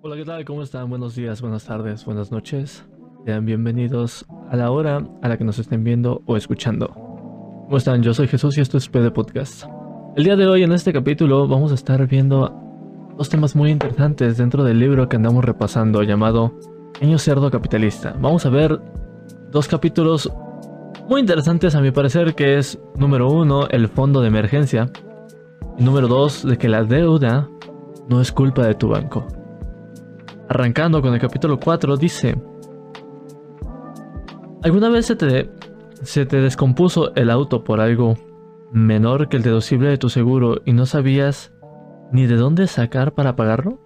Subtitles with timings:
[0.00, 0.44] Hola, ¿qué tal?
[0.44, 0.88] ¿Cómo están?
[0.88, 2.86] Buenos días, buenas tardes, buenas noches.
[3.24, 6.86] Sean bienvenidos a la hora a la que nos estén viendo o escuchando.
[6.90, 8.00] ¿Cómo están?
[8.04, 9.64] Yo soy Jesús y esto es PD Podcast.
[10.14, 12.48] El día de hoy en este capítulo vamos a estar viendo
[13.16, 16.54] dos temas muy interesantes dentro del libro que andamos repasando llamado
[16.94, 18.14] Pequeño Cerdo Capitalista.
[18.20, 18.80] Vamos a ver
[19.50, 20.32] dos capítulos
[21.08, 24.92] muy interesantes a mi parecer que es número uno el fondo de emergencia
[25.76, 27.48] y número dos de que la deuda
[28.08, 29.26] no es culpa de tu banco.
[30.48, 32.34] Arrancando con el capítulo 4 dice,
[34.62, 35.50] ¿alguna vez se te,
[36.02, 38.14] se te descompuso el auto por algo
[38.72, 41.52] menor que el deducible de tu seguro y no sabías
[42.12, 43.78] ni de dónde sacar para pagarlo?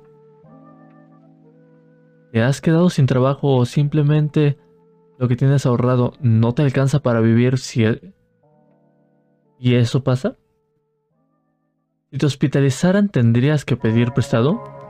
[2.33, 4.57] ¿Te has quedado sin trabajo o simplemente
[5.19, 7.85] lo que tienes ahorrado no te alcanza para vivir si
[9.59, 10.37] ¿Y eso pasa?
[12.11, 14.82] Si te hospitalizaran tendrías que pedir prestado.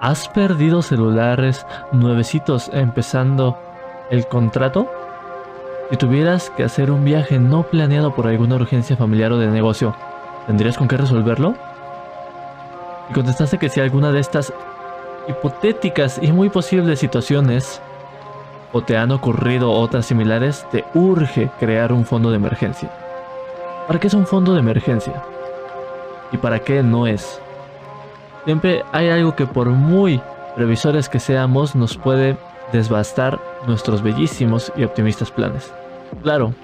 [0.00, 3.58] ¿Has perdido celulares nuevecitos empezando
[4.10, 4.90] el contrato?
[5.90, 9.96] Si tuvieras que hacer un viaje no planeado por alguna urgencia familiar o de negocio,
[10.46, 11.54] ¿tendrías con qué resolverlo?
[13.08, 14.52] Y contestaste que si alguna de estas
[15.28, 17.80] hipotéticas y muy posibles situaciones
[18.72, 22.90] o te han ocurrido otras similares, te urge crear un fondo de emergencia.
[23.86, 25.22] ¿Para qué es un fondo de emergencia?
[26.32, 27.40] ¿Y para qué no es?
[28.46, 30.20] Siempre hay algo que por muy
[30.54, 32.36] previsores que seamos nos puede
[32.72, 35.72] desbastar nuestros bellísimos y optimistas planes.
[36.22, 36.54] Claro,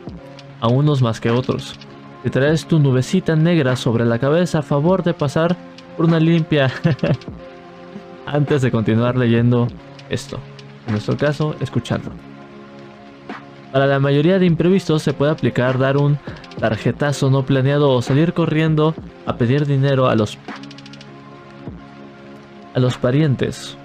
[0.61, 1.75] a unos más que otros.
[2.23, 5.57] Te traes tu nubecita negra sobre la cabeza a favor de pasar
[5.97, 6.71] por una limpia
[8.27, 9.67] antes de continuar leyendo
[10.09, 10.39] esto.
[10.87, 12.13] En nuestro caso, escuchando.
[13.73, 16.17] Para la mayoría de imprevistos se puede aplicar dar un
[16.61, 18.95] tarjetazo no planeado o salir corriendo
[19.27, 20.39] a pedir dinero a los
[22.75, 23.77] a los parientes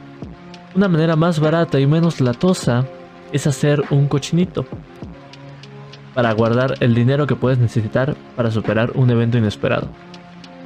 [0.78, 2.86] una manera más barata y menos latosa
[3.34, 4.64] es hacer un cochinito
[6.14, 9.88] para guardar el dinero que puedes necesitar para superar un evento inesperado.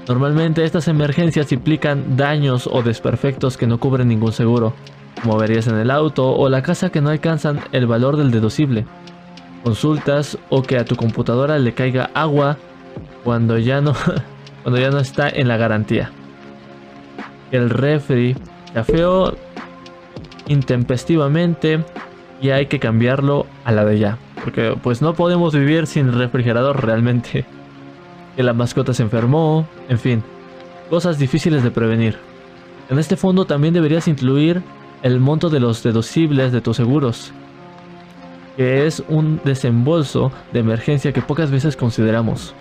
[0.09, 4.73] Normalmente estas emergencias implican daños o desperfectos que no cubren ningún seguro,
[5.21, 8.85] como en el auto o la casa que no alcanzan el valor del deducible,
[9.63, 12.57] consultas o que a tu computadora le caiga agua
[13.23, 13.93] cuando ya no,
[14.63, 16.11] cuando ya no está en la garantía.
[17.51, 18.35] El refri,
[18.73, 19.03] café
[20.47, 21.83] intempestivamente
[22.41, 24.17] y hay que cambiarlo a la de ya.
[24.43, 27.45] Porque pues no podemos vivir sin refrigerador realmente.
[28.35, 30.23] Que la mascota se enfermó, en fin,
[30.89, 32.17] cosas difíciles de prevenir.
[32.89, 34.61] En este fondo también deberías incluir
[35.03, 37.33] el monto de los deducibles de tus seguros,
[38.55, 42.53] que es un desembolso de emergencia que pocas veces consideramos.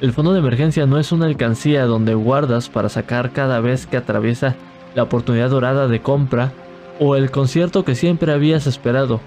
[0.00, 3.98] El fondo de emergencia no es una alcancía donde guardas para sacar cada vez que
[3.98, 4.56] atraviesa
[4.94, 6.52] la oportunidad dorada de compra
[6.98, 9.20] o el concierto que siempre habías esperado,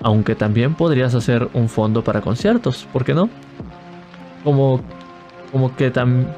[0.00, 3.28] aunque también podrías hacer un fondo para conciertos, ¿por qué no?
[4.44, 4.80] Como,
[5.52, 6.34] como que tan,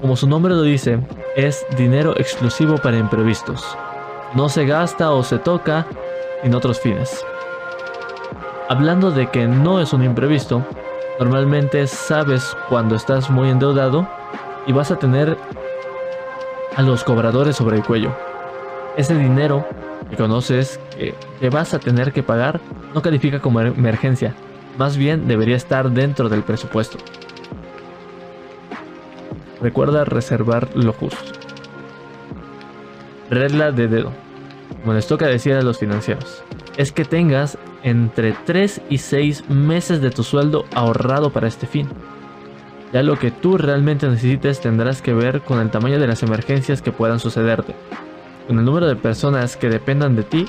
[0.00, 0.98] como su nombre lo dice,
[1.36, 3.76] es dinero exclusivo para imprevistos.
[4.34, 5.86] No se gasta o se toca
[6.42, 7.22] en otros fines.
[8.70, 10.64] Hablando de que no es un imprevisto,
[11.18, 14.06] normalmente sabes cuando estás muy endeudado
[14.66, 15.36] y vas a tener
[16.76, 18.14] a los cobradores sobre el cuello.
[18.96, 19.66] Ese dinero
[20.10, 21.14] que conoces que,
[21.50, 22.60] vas a tener que pagar
[22.94, 24.34] no califica como emergencia,
[24.78, 26.98] más bien debería estar dentro del presupuesto.
[29.62, 31.32] Recuerda reservar lo justo.
[33.30, 34.12] Regla de dedo.
[34.82, 36.44] Como les toca decir a los financieros,
[36.76, 41.88] es que tengas entre 3 y 6 meses de tu sueldo ahorrado para este fin.
[42.92, 46.82] Ya lo que tú realmente necesites tendrás que ver con el tamaño de las emergencias
[46.82, 47.74] que puedan sucederte
[48.46, 50.46] con el número de personas que dependan de ti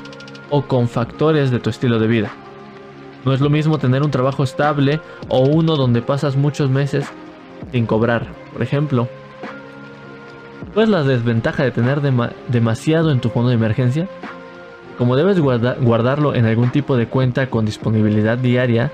[0.49, 2.31] o con factores de tu estilo de vida.
[3.25, 7.07] No es lo mismo tener un trabajo estable o uno donde pasas muchos meses
[7.71, 9.07] sin cobrar, por ejemplo.
[10.73, 12.01] ¿Cuál es la desventaja de tener
[12.47, 14.07] demasiado en tu fondo de emergencia?
[14.97, 18.91] Como debes guardarlo en algún tipo de cuenta con disponibilidad diaria,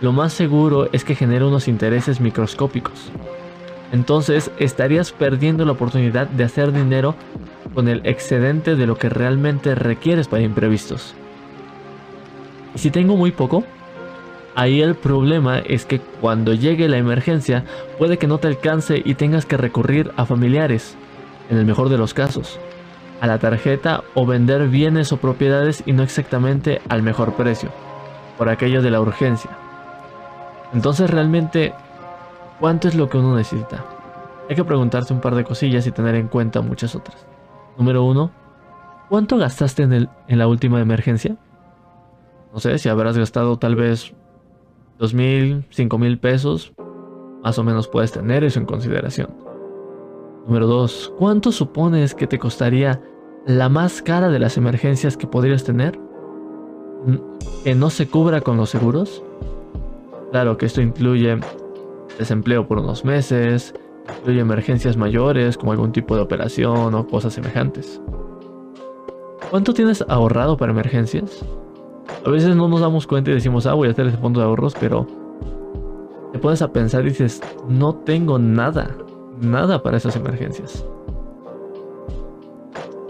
[0.00, 3.10] lo más seguro es que genere unos intereses microscópicos.
[3.92, 7.16] Entonces estarías perdiendo la oportunidad de hacer dinero
[7.74, 11.14] con el excedente de lo que realmente requieres para imprevistos.
[12.76, 13.64] Y si tengo muy poco,
[14.54, 17.64] ahí el problema es que cuando llegue la emergencia
[17.98, 20.94] puede que no te alcance y tengas que recurrir a familiares,
[21.50, 22.60] en el mejor de los casos,
[23.20, 27.70] a la tarjeta o vender bienes o propiedades y no exactamente al mejor precio,
[28.38, 29.50] por aquello de la urgencia.
[30.72, 31.74] Entonces realmente,
[32.58, 33.84] ¿cuánto es lo que uno necesita?
[34.48, 37.26] Hay que preguntarse un par de cosillas y tener en cuenta muchas otras.
[37.76, 38.30] Número uno,
[39.10, 41.36] ¿Cuánto gastaste en, el, en la última emergencia?
[42.52, 44.14] No sé, si habrás gastado tal vez
[45.00, 46.72] dos mil, cinco mil pesos,
[47.42, 49.34] más o menos puedes tener eso en consideración.
[50.46, 51.14] Número 2.
[51.18, 53.02] ¿Cuánto supones que te costaría
[53.46, 55.98] la más cara de las emergencias que podrías tener?
[57.64, 59.22] ¿Que no se cubra con los seguros?
[60.30, 61.38] Claro que esto incluye
[62.18, 63.74] desempleo por unos meses,
[64.18, 68.00] incluye emergencias mayores como algún tipo de operación o cosas semejantes.
[69.50, 71.44] ¿Cuánto tienes ahorrado para emergencias?
[72.24, 74.46] A veces no nos damos cuenta y decimos, ah, voy a hacer ese fondo de
[74.46, 75.06] ahorros, pero
[76.32, 78.96] te pones a pensar y dices, no tengo nada,
[79.40, 80.84] nada para esas emergencias.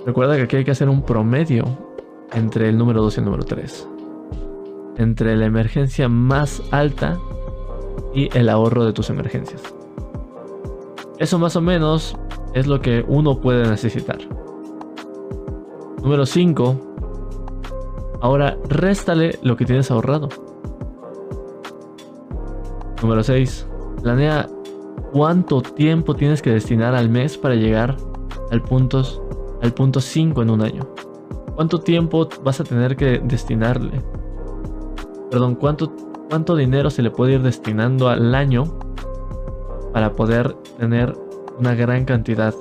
[0.07, 1.65] Recuerda que aquí hay que hacer un promedio
[2.33, 3.89] entre el número 2 y el número 3.
[4.97, 7.19] Entre la emergencia más alta
[8.15, 9.63] y el ahorro de tus emergencias.
[11.19, 12.17] Eso más o menos
[12.55, 14.19] es lo que uno puede necesitar.
[16.03, 16.81] Número 5.
[18.23, 20.29] Ahora réstale lo que tienes ahorrado.
[23.03, 23.67] Número 6.
[24.03, 24.49] Planea
[25.13, 27.97] cuánto tiempo tienes que destinar al mes para llegar
[28.51, 29.23] al, puntos,
[29.63, 30.89] al punto 5 en un año.
[31.55, 34.03] ¿Cuánto tiempo vas a tener que destinarle?
[35.31, 35.93] Perdón, ¿cuánto,
[36.29, 38.65] ¿cuánto dinero se le puede ir destinando al año
[39.93, 41.15] para poder tener
[41.59, 42.55] una gran cantidad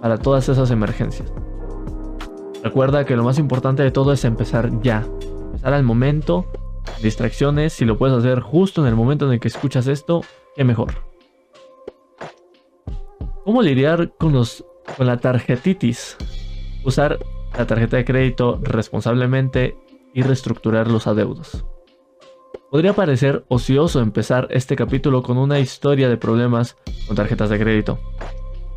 [0.00, 1.32] para todas esas emergencias?
[2.62, 5.06] Recuerda que lo más importante de todo es empezar ya.
[5.52, 6.46] Empezar al momento
[7.02, 10.22] distracciones, si lo puedes hacer justo en el momento en el que escuchas esto,
[10.54, 10.94] qué mejor.
[13.44, 14.64] ¿Cómo lidiar con, los,
[14.96, 16.16] con la tarjetitis?
[16.84, 17.18] Usar
[17.56, 19.76] la tarjeta de crédito responsablemente
[20.14, 21.64] y reestructurar los adeudos.
[22.70, 27.98] Podría parecer ocioso empezar este capítulo con una historia de problemas con tarjetas de crédito.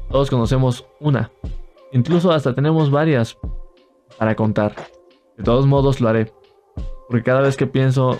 [0.09, 1.31] Todos conocemos una.
[1.91, 3.37] Incluso hasta tenemos varias
[4.17, 4.75] para contar.
[5.37, 6.31] De todos modos lo haré.
[7.07, 8.19] Porque cada vez que pienso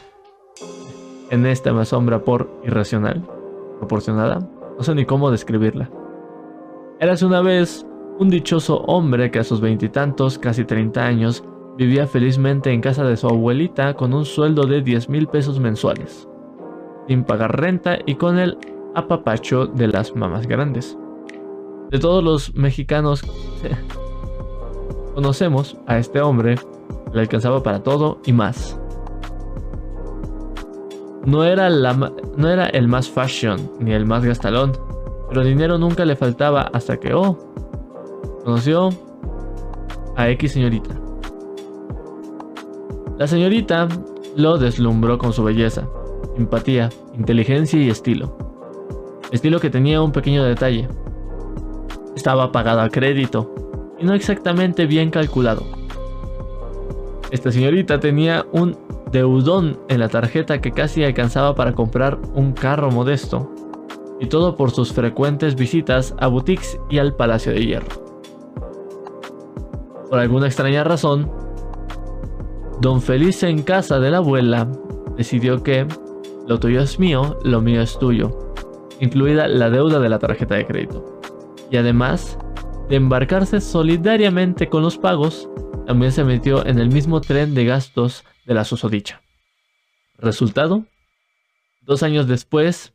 [1.30, 3.24] en esta me asombra por irracional,
[3.78, 4.40] proporcionada,
[4.78, 5.90] no sé ni cómo describirla.
[7.02, 7.86] Eras una vez
[8.20, 11.46] un dichoso hombre que a sus veintitantos, casi treinta años,
[11.78, 16.28] vivía felizmente en casa de su abuelita con un sueldo de 10 mil pesos mensuales,
[17.08, 18.58] sin pagar renta y con el
[18.96, 20.98] apapacho de las mamás grandes.
[21.90, 23.24] De todos los mexicanos
[25.16, 26.56] conocemos a este hombre,
[27.14, 28.78] le alcanzaba para todo y más.
[31.26, 31.94] No era, la,
[32.36, 34.74] no era el más fashion ni el más gastalón,
[35.30, 37.38] pero dinero nunca le faltaba hasta que, oh,
[38.44, 38.90] conoció
[40.16, 41.00] a X señorita.
[43.18, 43.88] La señorita
[44.36, 45.88] lo deslumbró con su belleza,
[46.36, 48.38] simpatía, inteligencia y estilo.
[49.32, 50.88] Estilo que tenía un pequeño detalle.
[52.16, 53.54] Estaba pagado a crédito
[54.00, 55.64] y no exactamente bien calculado.
[57.32, 58.76] Esta señorita tenía un
[59.12, 63.52] deudón en la tarjeta que casi alcanzaba para comprar un carro modesto,
[64.20, 68.10] y todo por sus frecuentes visitas a boutiques y al Palacio de Hierro.
[70.10, 71.32] Por alguna extraña razón,
[72.82, 74.68] don Felice en casa de la abuela
[75.16, 75.88] decidió que
[76.48, 78.54] lo tuyo es mío, lo mío es tuyo,
[79.00, 81.22] incluida la deuda de la tarjeta de crédito.
[81.70, 82.40] Y además
[82.90, 85.48] de embarcarse solidariamente con los pagos,
[85.86, 89.22] también se metió en el mismo tren de gastos de la susodicha.
[90.18, 90.86] Resultado,
[91.82, 92.94] dos años después,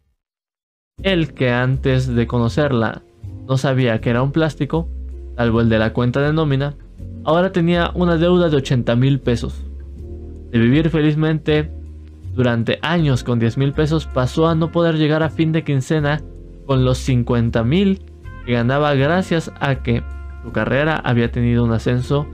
[1.04, 3.02] él que antes de conocerla
[3.46, 4.88] no sabía que era un plástico,
[5.36, 6.76] salvo el de la cuenta de nómina,
[7.24, 9.62] ahora tenía una deuda de 80 mil pesos.
[10.50, 11.70] De vivir felizmente
[12.34, 16.22] durante años con 10 mil pesos pasó a no poder llegar a fin de quincena
[16.66, 18.02] con los 50 mil
[18.46, 20.02] que ganaba gracias a que
[20.42, 22.26] su carrera había tenido un ascenso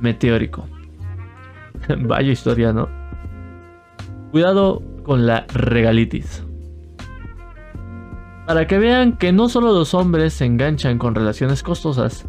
[0.00, 0.66] meteórico.
[1.98, 2.88] Vaya historia, ¿no?
[4.32, 6.44] Cuidado con la regalitis.
[8.50, 12.26] Para que vean que no solo los hombres se enganchan con relaciones costosas,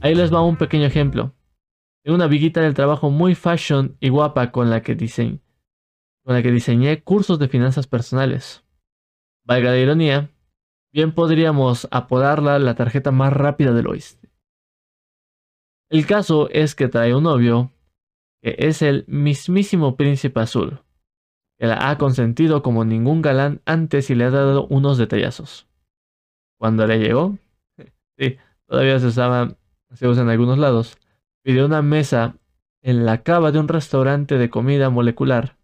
[0.00, 1.34] ahí les va un pequeño ejemplo.
[2.04, 5.42] De una viguita del trabajo muy fashion y guapa con la que diseñé,
[7.02, 8.62] cursos de finanzas personales.
[9.44, 10.30] Valga la ironía,
[10.92, 14.30] bien podríamos apodarla la tarjeta más rápida del oeste.
[15.90, 17.72] El caso es que trae un novio
[18.40, 20.85] que es el mismísimo príncipe azul,
[21.58, 25.66] la ha consentido como ningún galán antes y le ha dado unos detallazos.
[26.58, 27.38] Cuando le llegó,
[28.18, 28.36] sí,
[28.66, 29.56] todavía se usaba,
[29.94, 30.98] se usa en algunos lados,
[31.42, 32.36] pidió una mesa
[32.82, 35.56] en la cava de un restaurante de comida molecular,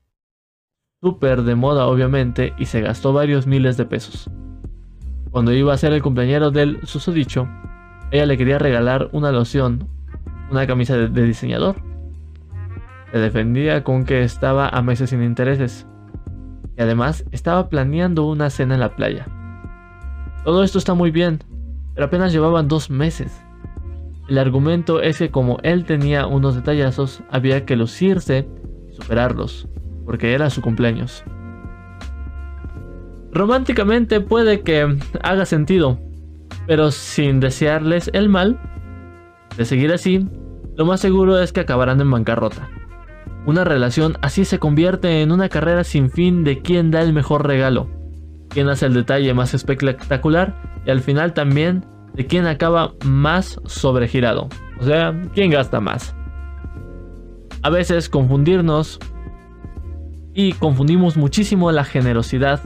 [1.00, 4.30] súper de moda obviamente, y se gastó varios miles de pesos.
[5.30, 7.48] Cuando iba a ser el cumpleañero del susodicho,
[8.10, 9.88] ella le quería regalar una loción
[10.52, 11.91] una camisa de, de diseñador.
[13.12, 15.86] Se defendía con que estaba a meses sin intereses.
[16.78, 19.26] Y además estaba planeando una cena en la playa.
[20.44, 21.44] Todo esto está muy bien,
[21.94, 23.44] pero apenas llevaban dos meses.
[24.28, 28.48] El argumento es que como él tenía unos detallazos, había que lucirse
[28.90, 29.68] y superarlos,
[30.06, 31.22] porque era su cumpleaños.
[33.30, 35.98] Románticamente puede que haga sentido,
[36.66, 38.58] pero sin desearles el mal,
[39.56, 40.26] de seguir así,
[40.76, 42.70] lo más seguro es que acabarán en bancarrota.
[43.44, 47.46] Una relación así se convierte en una carrera sin fin de quién da el mejor
[47.46, 47.88] regalo,
[48.48, 50.54] quién hace el detalle más espectacular
[50.86, 51.84] y al final también
[52.14, 56.14] de quién acaba más sobregirado, o sea, quién gasta más.
[57.62, 59.00] A veces confundirnos
[60.34, 62.60] y confundimos muchísimo la generosidad,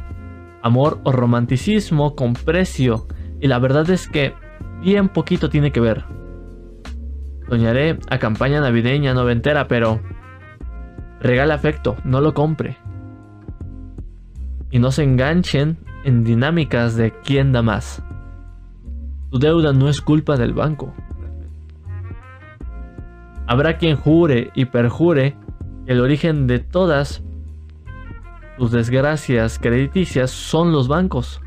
[0.62, 3.06] amor o romanticismo con precio
[3.40, 4.34] y la verdad es que
[4.82, 6.04] bien poquito tiene que ver.
[7.48, 10.00] Soñaré a campaña navideña noventera, pero
[11.20, 12.76] regala afecto, no lo compre.
[14.70, 18.02] Y no se enganchen en dinámicas de quién da más.
[19.30, 20.94] Tu deuda no es culpa del banco.
[23.46, 25.36] Habrá quien jure y perjure
[25.86, 27.22] que el origen de todas
[28.58, 31.40] tus desgracias crediticias son los bancos.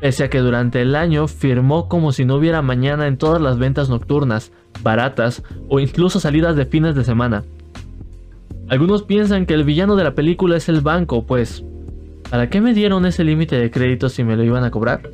[0.00, 3.58] Pese a que durante el año firmó como si no hubiera mañana en todas las
[3.58, 7.44] ventas nocturnas, baratas o incluso salidas de fines de semana.
[8.68, 11.64] Algunos piensan que el villano de la película es el banco, pues,
[12.28, 15.10] ¿para qué me dieron ese límite de crédito si me lo iban a cobrar?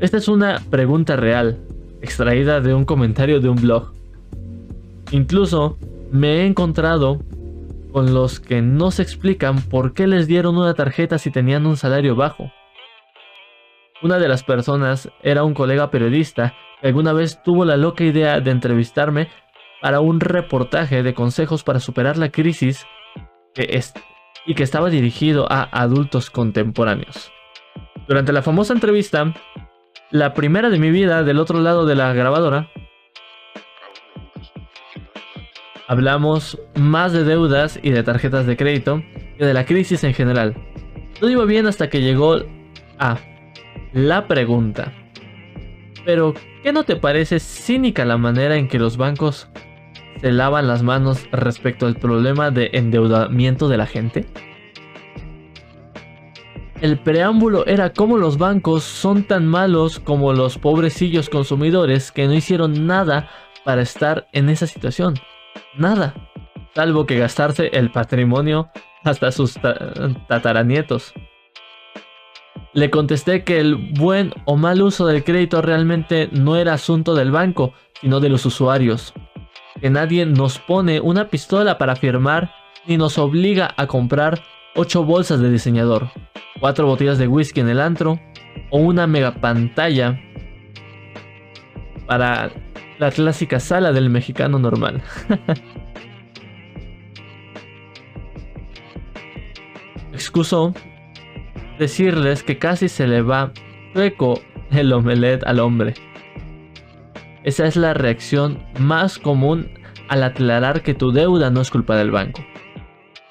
[0.00, 1.58] Esta es una pregunta real,
[2.00, 3.92] extraída de un comentario de un blog.
[5.10, 5.76] Incluso
[6.10, 7.20] me he encontrado
[7.92, 11.76] con los que no se explican por qué les dieron una tarjeta si tenían un
[11.76, 12.50] salario bajo.
[14.02, 18.40] Una de las personas era un colega periodista que alguna vez tuvo la loca idea
[18.40, 19.28] de entrevistarme
[19.80, 22.86] para un reportaje de consejos para superar la crisis
[24.46, 27.32] y que estaba dirigido a adultos contemporáneos.
[28.06, 29.34] Durante la famosa entrevista,
[30.10, 32.70] la primera de mi vida del otro lado de la grabadora,
[35.86, 39.02] hablamos más de deudas y de tarjetas de crédito
[39.36, 40.54] que de la crisis en general.
[41.18, 42.38] Todo iba bien hasta que llegó
[42.98, 43.18] a
[43.92, 44.92] la pregunta.
[46.04, 49.48] Pero, ¿qué no te parece cínica la manera en que los bancos
[50.20, 54.26] se lavan las manos respecto al problema de endeudamiento de la gente?
[56.80, 62.34] El preámbulo era cómo los bancos son tan malos como los pobrecillos consumidores que no
[62.34, 63.28] hicieron nada
[63.64, 65.14] para estar en esa situación.
[65.76, 66.14] Nada.
[66.74, 68.70] Salvo que gastarse el patrimonio
[69.02, 69.58] hasta sus
[70.28, 71.12] tataranietos.
[72.74, 77.32] Le contesté que el buen o mal uso del crédito realmente no era asunto del
[77.32, 79.14] banco, sino de los usuarios.
[79.80, 82.52] Que nadie nos pone una pistola para firmar
[82.86, 84.42] ni nos obliga a comprar
[84.74, 86.10] 8 bolsas de diseñador,
[86.60, 88.18] 4 botellas de whisky en el antro
[88.70, 90.18] o una mega pantalla
[92.06, 92.50] para
[92.98, 95.02] la clásica sala del mexicano normal.
[100.12, 100.74] Excuso
[101.78, 103.52] decirles que casi se le va
[103.94, 105.94] hueco el omelette al hombre.
[107.48, 109.70] Esa es la reacción más común
[110.10, 112.44] al aclarar que tu deuda no es culpa del banco.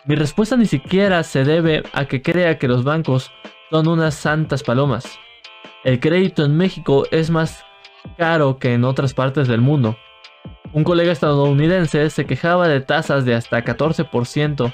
[0.08, 3.32] Mi respuesta ni siquiera se debe a que crea que los bancos
[3.70, 5.20] son unas santas palomas.
[5.84, 7.64] El crédito en México es más
[8.18, 9.96] caro que en otras partes del mundo.
[10.74, 14.74] Un colega estadounidense se quejaba de tasas de hasta 14%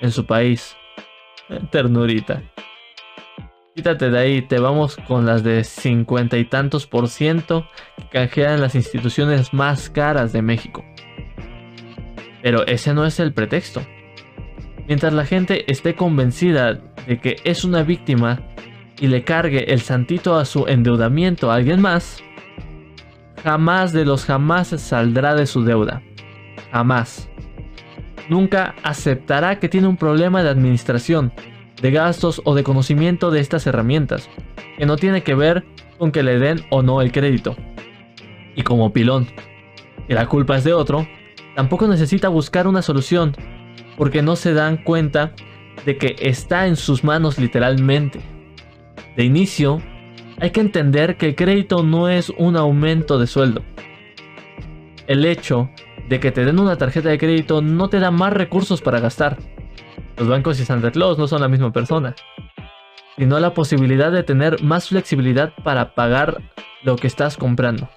[0.00, 0.76] en su país.
[1.70, 2.42] Ternurita.
[3.80, 8.60] Quítate de ahí, te vamos con las de 50 y tantos por ciento que canjean
[8.60, 10.84] las instituciones más caras de México.
[12.42, 13.80] Pero ese no es el pretexto.
[14.86, 16.74] Mientras la gente esté convencida
[17.06, 18.42] de que es una víctima
[18.98, 22.22] y le cargue el santito a su endeudamiento a alguien más,
[23.42, 26.02] jamás de los jamás saldrá de su deuda.
[26.70, 27.30] Jamás.
[28.28, 31.32] Nunca aceptará que tiene un problema de administración,
[31.80, 34.28] de gastos o de conocimiento de estas herramientas,
[34.76, 35.64] que no tiene que ver
[35.98, 37.56] con que le den o no el crédito.
[38.54, 39.28] Y como pilón,
[40.08, 41.06] que la culpa es de otro,
[41.54, 43.36] tampoco necesita buscar una solución,
[43.96, 45.32] porque no se dan cuenta
[45.84, 48.20] de que está en sus manos literalmente.
[49.16, 49.80] De inicio,
[50.38, 53.62] hay que entender que el crédito no es un aumento de sueldo.
[55.06, 55.70] El hecho
[56.08, 59.38] de que te den una tarjeta de crédito no te da más recursos para gastar.
[60.16, 62.14] Los bancos y Santa Claus no son la misma persona,
[63.16, 66.42] sino la posibilidad de tener más flexibilidad para pagar
[66.82, 67.88] lo que estás comprando.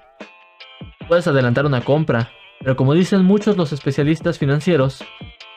[1.08, 5.04] Puedes adelantar una compra, Pero como dicen muchos los especialistas financieros,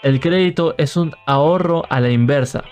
[0.02, 2.64] el crédito es un ahorro a la inversa.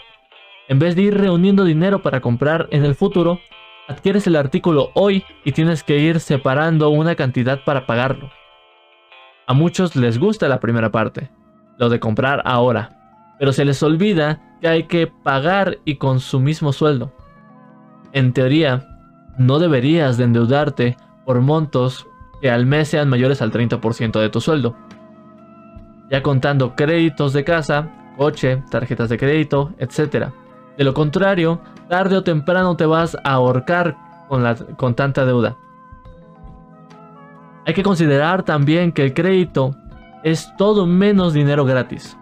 [0.69, 3.39] En vez de ir reuniendo dinero para comprar en el futuro,
[3.87, 8.31] adquieres el artículo hoy y tienes que ir separando una cantidad para pagarlo.
[9.47, 11.31] A muchos les gusta la primera parte,
[11.79, 13.04] lo de comprar ahora,
[13.39, 17.13] pero se les olvida que hay que pagar y con su mismo sueldo.
[18.13, 18.87] En teoría,
[19.39, 22.07] no deberías de endeudarte por montos
[22.41, 24.77] que al mes sean mayores al 30% de tu sueldo.
[26.11, 30.29] Ya contando créditos de casa, coche, tarjetas de crédito, etc.
[30.77, 33.97] De lo contrario, tarde o temprano te vas a ahorcar
[34.29, 34.45] con,
[34.77, 35.57] con tanta deuda.
[37.67, 39.75] Hay que considerar también que el crédito
[40.23, 42.17] es todo menos dinero gratis.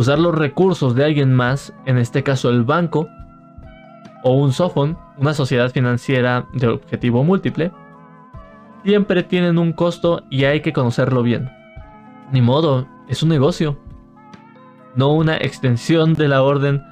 [0.00, 3.06] Usar los recursos de alguien más, en este caso el banco,
[4.22, 7.70] o un SOFON, una sociedad financiera de objetivo múltiple,
[8.82, 11.50] siempre tienen un costo y hay que conocerlo bien.
[12.32, 13.78] Ni modo, es un negocio,
[14.94, 16.82] no una extensión de la orden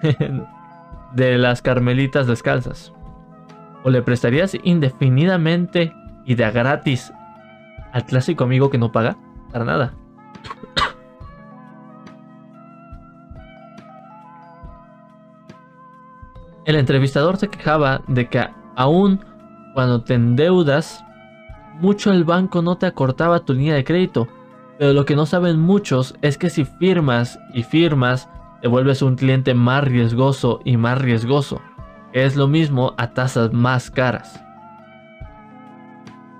[1.12, 2.92] de las carmelitas descalzas.
[3.82, 5.92] ¿O le prestarías indefinidamente
[6.24, 7.12] y de gratis
[7.92, 9.16] al clásico amigo que no paga?
[9.50, 9.94] Para nada.
[16.70, 18.46] El entrevistador se quejaba de que
[18.76, 19.24] aún
[19.74, 21.04] cuando te endeudas,
[21.80, 24.28] mucho el banco no te acortaba tu línea de crédito.
[24.78, 28.28] Pero lo que no saben muchos es que si firmas y firmas,
[28.62, 31.60] te vuelves un cliente más riesgoso y más riesgoso.
[32.12, 34.40] Es lo mismo a tasas más caras.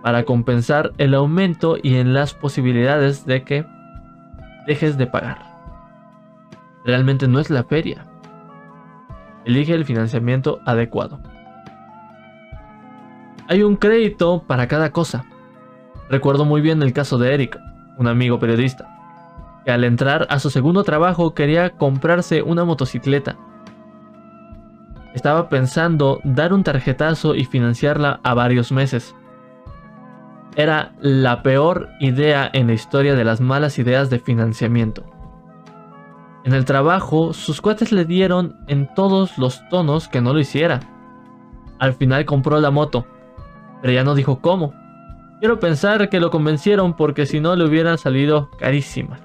[0.01, 3.67] Para compensar el aumento y en las posibilidades de que
[4.69, 5.43] dejes de pagar.
[6.85, 8.07] Realmente no es la feria.
[9.51, 11.19] Elige el financiamiento adecuado.
[13.49, 15.25] Hay un crédito para cada cosa.
[16.09, 17.59] Recuerdo muy bien el caso de Eric,
[17.99, 18.87] un amigo periodista,
[19.65, 23.37] que al entrar a su segundo trabajo quería comprarse una motocicleta.
[25.15, 29.17] Estaba pensando dar un tarjetazo y financiarla a varios meses.
[30.55, 35.20] Era la peor idea en la historia de las malas ideas de financiamiento.
[36.43, 40.81] En el trabajo, sus cuates le dieron en todos los tonos que no lo hiciera.
[41.79, 43.05] Al final compró la moto,
[43.83, 44.73] pero ya no dijo cómo.
[45.39, 49.19] Quiero pensar que lo convencieron porque si no le hubieran salido carísima.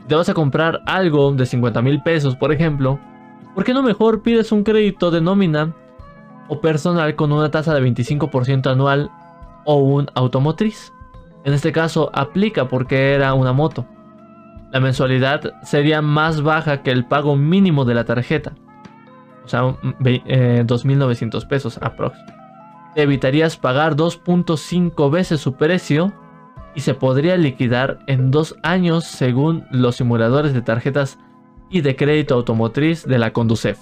[0.00, 2.98] Si te vas a comprar algo de 50 mil pesos, por ejemplo,
[3.54, 5.74] ¿por qué no mejor pides un crédito de nómina
[6.48, 9.10] o personal con una tasa de 25% anual
[9.64, 10.92] o un automotriz?
[11.44, 13.86] En este caso aplica porque era una moto.
[14.72, 18.52] La mensualidad sería más baja que el pago mínimo de la tarjeta.
[19.44, 22.40] O sea, 2.900 eh, pesos aproximadamente
[22.94, 26.12] evitarías pagar 2.5 veces su precio
[26.74, 31.18] y se podría liquidar en dos años según los simuladores de tarjetas
[31.68, 33.78] y de crédito automotriz de la Conducef.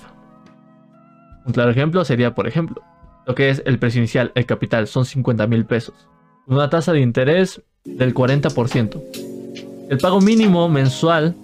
[1.46, 2.82] Un claro ejemplo sería, por ejemplo,
[3.26, 6.08] lo que es el precio inicial, el capital, son 50 mil pesos,
[6.46, 9.27] una tasa de interés del 40%.
[9.88, 11.34] El pago mínimo mensual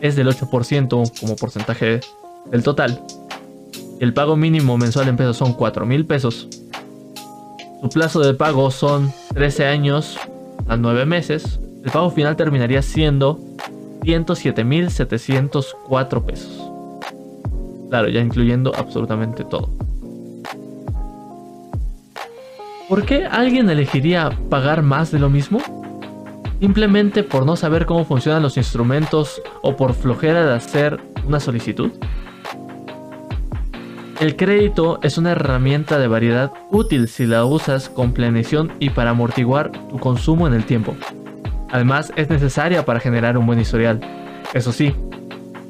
[0.00, 2.00] es del 8% como porcentaje
[2.50, 3.02] del total.
[4.00, 6.48] El pago mínimo mensual en pesos son 4 mil pesos
[7.82, 10.16] su plazo de pago son 13 años
[10.68, 11.58] a 9 meses.
[11.84, 13.40] El pago final terminaría siendo
[14.02, 16.62] 107.704 pesos.
[17.90, 19.68] Claro, ya incluyendo absolutamente todo.
[22.88, 25.58] ¿Por qué alguien elegiría pagar más de lo mismo?
[26.62, 31.90] ¿Simplemente por no saber cómo funcionan los instrumentos o por flojera de hacer una solicitud?
[34.20, 39.10] El crédito es una herramienta de variedad útil si la usas con planeación y para
[39.10, 40.94] amortiguar tu consumo en el tiempo.
[41.72, 43.98] Además, es necesaria para generar un buen historial.
[44.54, 44.94] Eso sí,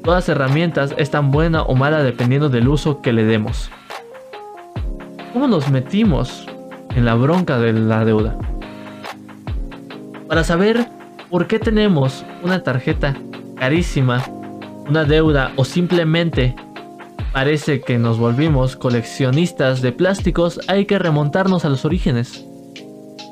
[0.03, 3.71] todas herramientas es tan buena o mala dependiendo del uso que le demos.
[5.33, 6.45] ¿Cómo nos metimos
[6.95, 8.37] en la bronca de la deuda?
[10.33, 10.87] Para saber
[11.29, 13.15] por qué tenemos una tarjeta
[13.55, 14.25] carísima,
[14.89, 16.55] una deuda o simplemente
[17.31, 22.43] Parece que nos volvimos coleccionistas de plásticos, hay que remontarnos a los orígenes.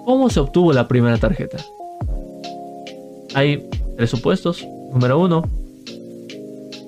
[0.06, 1.58] ¿Cómo se obtuvo la primera tarjeta?
[3.34, 4.64] Hay tres supuestos.
[4.94, 5.42] Número uno,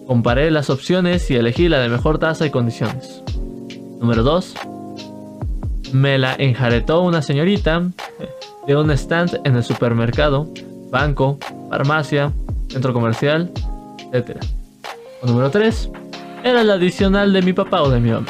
[0.06, 3.24] comparé las opciones y elegí la de mejor tasa y condiciones.
[4.00, 4.54] Número 2.
[5.92, 7.90] Me la enjaretó una señorita
[8.68, 10.48] de un stand en el supermercado,
[10.90, 11.38] banco,
[11.70, 12.32] farmacia,
[12.70, 13.52] centro comercial,
[14.12, 14.38] etc.
[15.24, 15.90] número 3
[16.44, 18.28] era la adicional de mi papá o de mi mamá.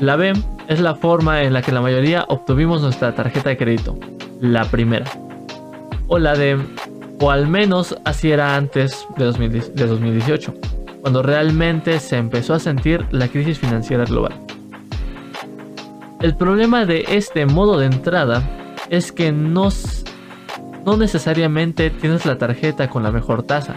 [0.00, 0.34] La B
[0.68, 3.98] es la forma en la que la mayoría obtuvimos nuestra tarjeta de crédito,
[4.40, 5.06] la primera.
[6.08, 6.58] O la de,
[7.20, 10.54] o al menos así era antes de, 2018,
[11.00, 14.45] cuando realmente se empezó a sentir la crisis financiera global.
[16.26, 18.42] El problema de este modo de entrada
[18.90, 19.68] es que no,
[20.84, 23.76] no necesariamente tienes la tarjeta con la mejor tasa,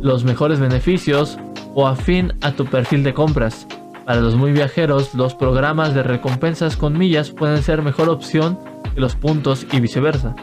[0.00, 1.36] los mejores beneficios
[1.74, 3.66] o afín a tu perfil de compras.
[4.06, 8.58] Para los muy viajeros, los programas de recompensas con millas pueden ser mejor opción
[8.94, 10.34] que los puntos y viceversa.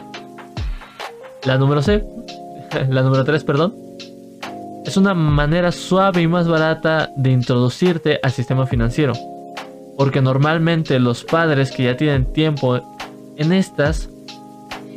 [1.42, 2.04] La número C,
[2.90, 3.74] la número 3, perdón,
[4.86, 9.14] es una manera suave y más barata de introducirte al sistema financiero.
[9.96, 12.80] Porque normalmente los padres que ya tienen tiempo
[13.36, 14.10] en estas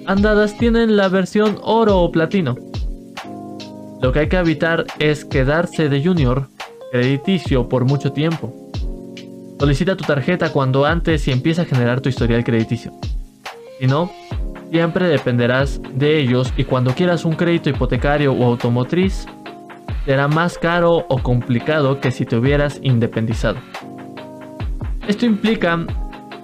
[0.06, 2.56] andadas tienen la versión oro o platino.
[4.02, 6.48] Lo que hay que evitar es quedarse de junior
[6.92, 8.54] crediticio por mucho tiempo.
[9.60, 12.94] Solicita tu tarjeta cuando antes y empieza a generar tu historial crediticio.
[13.80, 14.12] Si no,
[14.72, 19.26] siempre dependerás de ellos y cuando quieras un crédito hipotecario o automotriz,
[20.06, 23.58] será más caro o complicado que si te hubieras independizado.
[25.08, 25.86] Esto implica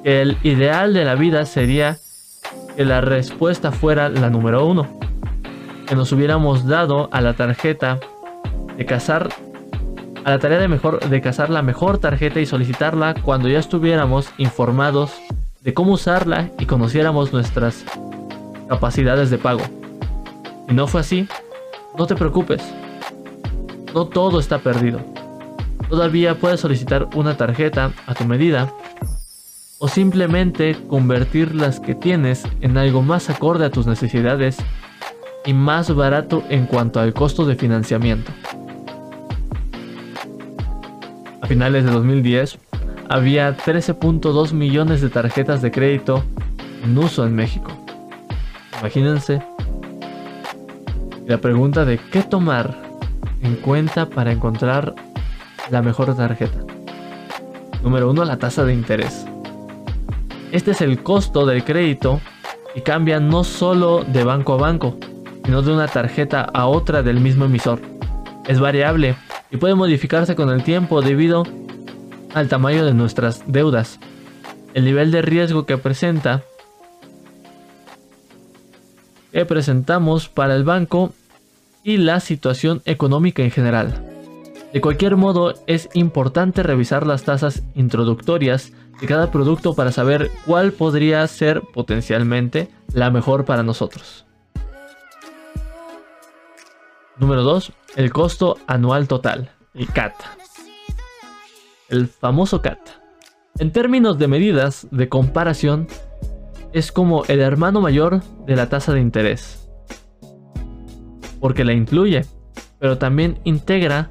[0.04, 1.98] que el ideal de la vida sería
[2.78, 4.88] que la respuesta fuera la número uno,
[5.86, 8.00] que nos hubiéramos dado a la tarjeta
[8.78, 9.30] de cazar
[10.24, 14.30] a la tarea de mejor de cazar la mejor tarjeta y solicitarla cuando ya estuviéramos
[14.38, 15.12] informados
[15.62, 17.84] de cómo usarla y conociéramos nuestras
[18.70, 19.62] capacidades de pago.
[20.70, 21.28] Si no fue así,
[21.98, 22.62] no te preocupes.
[23.94, 25.13] No todo está perdido.
[25.90, 28.74] Todavía puedes solicitar una tarjeta a tu medida
[29.80, 34.58] o simplemente convertir las que tienes en algo más acorde a tus necesidades
[35.46, 38.32] y más barato en cuanto al costo de financiamiento.
[41.42, 42.58] A finales de 2010
[43.10, 46.24] había 13.2 millones de tarjetas de crédito
[46.84, 47.72] en uso en México.
[48.80, 49.42] Imagínense.
[51.28, 52.76] la pregunta de qué tomar
[53.42, 54.96] en cuenta para encontrar
[55.70, 56.60] la mejor tarjeta.
[57.82, 58.26] Número 1.
[58.26, 59.26] La tasa de interés.
[60.52, 62.22] Este es el costo del crédito
[62.76, 64.98] y cambia no solo de banco a banco,
[65.46, 67.80] sino de una tarjeta a otra del mismo emisor.
[68.48, 69.16] Es variable
[69.52, 71.44] y puede modificarse con el tiempo debido
[72.34, 74.00] al tamaño de nuestras deudas,
[74.74, 76.44] el nivel de riesgo que presenta
[79.32, 81.14] que presentamos para el banco
[81.84, 84.13] y la situación económica en general.
[84.74, 90.72] De cualquier modo, es importante revisar las tasas introductorias de cada producto para saber cuál
[90.72, 94.26] podría ser potencialmente la mejor para nosotros.
[97.18, 97.72] Número 2.
[97.98, 100.16] El costo anual total, el CAT.
[101.88, 102.80] El famoso CAT.
[103.60, 105.88] En términos de medidas de comparación,
[106.72, 109.70] es como el hermano mayor de la tasa de interés.
[111.40, 112.26] Porque la incluye,
[112.80, 114.10] pero también integra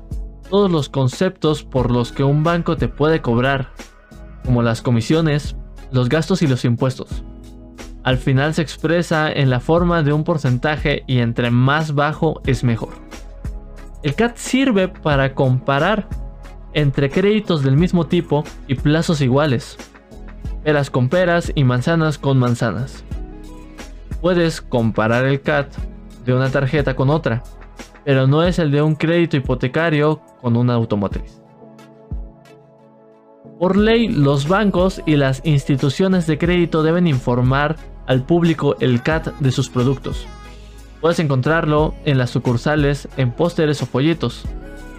[0.53, 3.71] todos los conceptos por los que un banco te puede cobrar,
[4.45, 5.57] como las comisiones,
[5.91, 7.25] los gastos y los impuestos.
[8.05, 12.65] Al final se expresa en la forma de un porcentaje y entre más bajo es
[12.65, 12.91] mejor.
[14.03, 16.07] El CAT sirve para comparar
[16.75, 19.79] entre créditos del mismo tipo y plazos iguales,
[20.65, 23.05] peras con peras y manzanas con manzanas.
[24.21, 25.75] Puedes comparar el CAT
[26.27, 27.43] de una tarjeta con otra,
[28.05, 31.41] pero no es el de un crédito hipotecario con una automotriz.
[33.59, 39.39] Por ley, los bancos y las instituciones de crédito deben informar al público el CAT
[39.39, 40.27] de sus productos.
[41.01, 44.45] Puedes encontrarlo en las sucursales, en pósteres o folletos.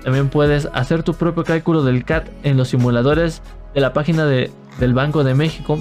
[0.03, 4.93] También puedes hacer tu propio cálculo del CAT en los simuladores de la página del
[4.93, 5.79] Banco de México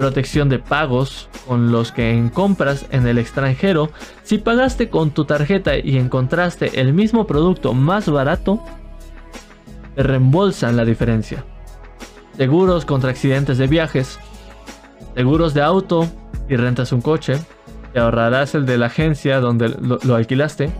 [0.01, 3.91] protección de pagos con los que en compras en el extranjero,
[4.23, 8.63] si pagaste con tu tarjeta y encontraste el mismo producto más barato,
[9.93, 11.45] te reembolsan la diferencia.
[12.35, 14.17] Seguros contra accidentes de viajes,
[15.13, 16.07] seguros de auto
[16.49, 17.35] y rentas un coche,
[17.93, 20.71] te ahorrarás el de la agencia donde lo, alquilaste.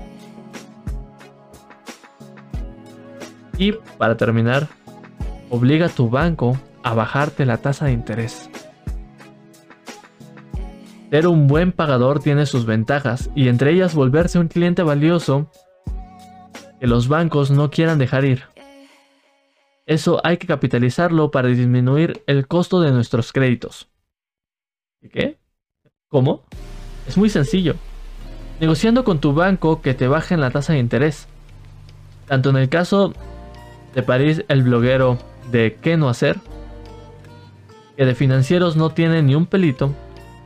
[3.60, 4.68] Y para terminar,
[5.52, 8.51] obliga a tu banco a bajarte la tasa de interés.
[11.12, 15.52] Ser un buen pagador tiene sus ventajas y entre ellas volverse un cliente valioso
[16.80, 18.44] que los bancos no quieran dejar ir.
[19.86, 23.90] Eso hay que capitalizarlo para disminuir el costo de nuestros créditos.
[25.12, 25.38] ¿Qué?
[26.08, 26.46] ¿Cómo?
[27.06, 27.76] Es muy sencillo.
[28.62, 31.28] Negociando con tu banco que te bajen la tasa de interés.
[32.26, 33.12] Tanto en el caso
[33.94, 35.18] de París, el bloguero
[35.52, 36.38] de qué no hacer,
[37.98, 39.94] que de financieros no tiene ni un pelito,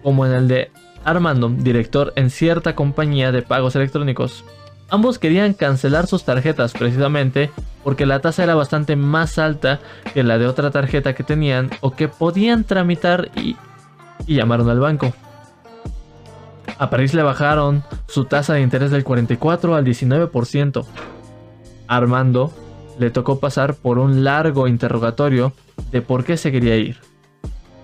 [0.06, 0.72] como en el de
[1.04, 4.46] Armando, director en cierta compañía de pagos electrónicos.
[4.88, 7.50] Ambos querían cancelar sus tarjetas precisamente
[7.84, 9.80] porque la tasa era bastante más alta
[10.14, 13.56] que la de otra tarjeta que tenían o que podían tramitar y,
[14.28, 15.12] llamaron al banco.
[16.78, 20.86] A París le bajaron su tasa de interés del 44 al 19%.
[21.88, 22.54] A Armando
[23.00, 25.52] le tocó pasar por un largo interrogatorio
[25.92, 27.00] de por qué se quería ir.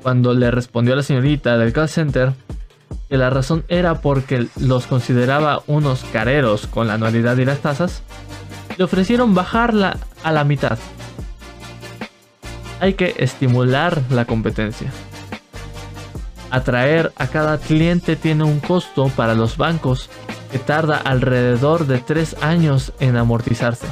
[0.01, 2.33] Cuando le respondió a la señorita del call center
[3.07, 8.03] que la razón era porque los consideraba unos careros con la anualidad y las tasas,
[8.77, 10.79] le ofrecieron bajarla a la mitad.
[12.79, 14.91] Hay que estimular la competencia.
[16.49, 20.09] Atraer a cada cliente tiene un costo para los bancos
[20.51, 23.87] que tarda alrededor de 3 años en amortizarse.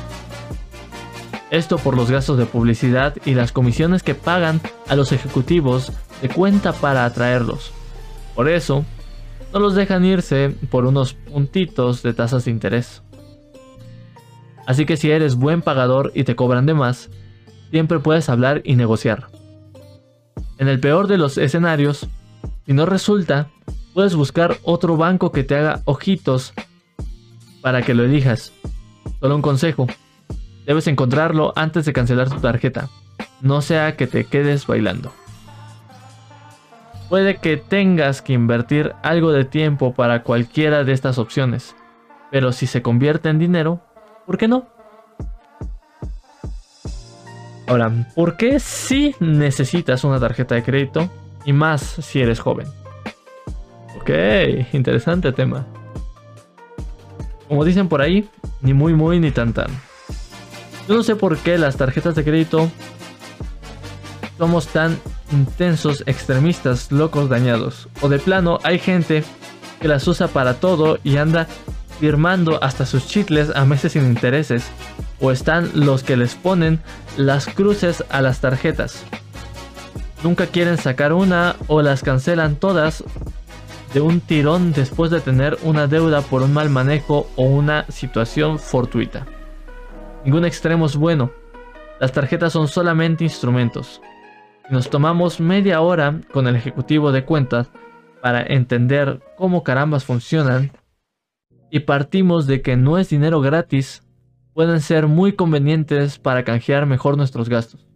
[1.51, 6.29] Esto por los gastos de publicidad y las comisiones que pagan a los ejecutivos de
[6.29, 7.71] cuenta para atraerlos.
[8.35, 8.85] Por eso,
[9.51, 13.01] no los dejan irse por unos puntitos de tasas de interés.
[14.67, 17.09] Así que si eres buen pagador y te cobran de más,
[17.71, 19.27] siempre puedes hablar y negociar.
[20.59, 22.07] En el peor de los escenarios,
[22.67, 23.49] si no resulta,
[23.95, 26.53] puedes buscar otro banco que te haga ojitos
[27.61, 28.53] para que lo elijas.
[29.19, 29.87] Solo un consejo.
[30.69, 32.87] Debes encontrarlo antes de cancelar tu tarjeta.
[33.41, 35.11] No sea que te quedes bailando.
[37.09, 41.75] Puede que tengas que invertir algo de tiempo para cualquiera de estas opciones.
[42.31, 43.81] Pero si se convierte en dinero,
[44.25, 44.69] ¿por qué no?
[47.67, 51.09] Ahora, ¿por qué si necesitas una tarjeta de crédito?
[51.45, 52.67] y más si eres joven.
[53.99, 54.09] Ok,
[54.73, 55.65] interesante tema.
[57.47, 58.29] Como dicen por ahí,
[58.61, 59.69] ni muy muy ni tan tan.
[60.89, 62.69] Yo no sé por qué las tarjetas de crédito
[64.37, 64.99] somos tan
[65.31, 67.87] intensos, extremistas, locos, dañados.
[68.01, 69.23] O de plano hay gente
[69.79, 71.47] que las usa para todo y anda
[72.01, 74.65] firmando hasta sus chicles a meses sin intereses.
[75.21, 76.81] O están los que les ponen
[77.15, 79.05] las cruces a las tarjetas
[80.23, 83.03] nunca quieren sacar una o las cancelan todas
[83.93, 88.59] de un tirón después de tener una deuda por un mal manejo o una situación
[88.59, 89.25] fortuita.
[90.25, 91.31] Ningún extremo es bueno.
[91.99, 94.01] Las tarjetas son solamente instrumentos.
[94.69, 97.71] nos tomamos media hora con el ejecutivo de cuentas
[98.21, 100.71] para entender cómo carambas funcionan
[101.71, 104.03] y partimos de que no es dinero gratis,
[104.53, 107.87] pueden ser muy convenientes para canjear mejor nuestros gastos.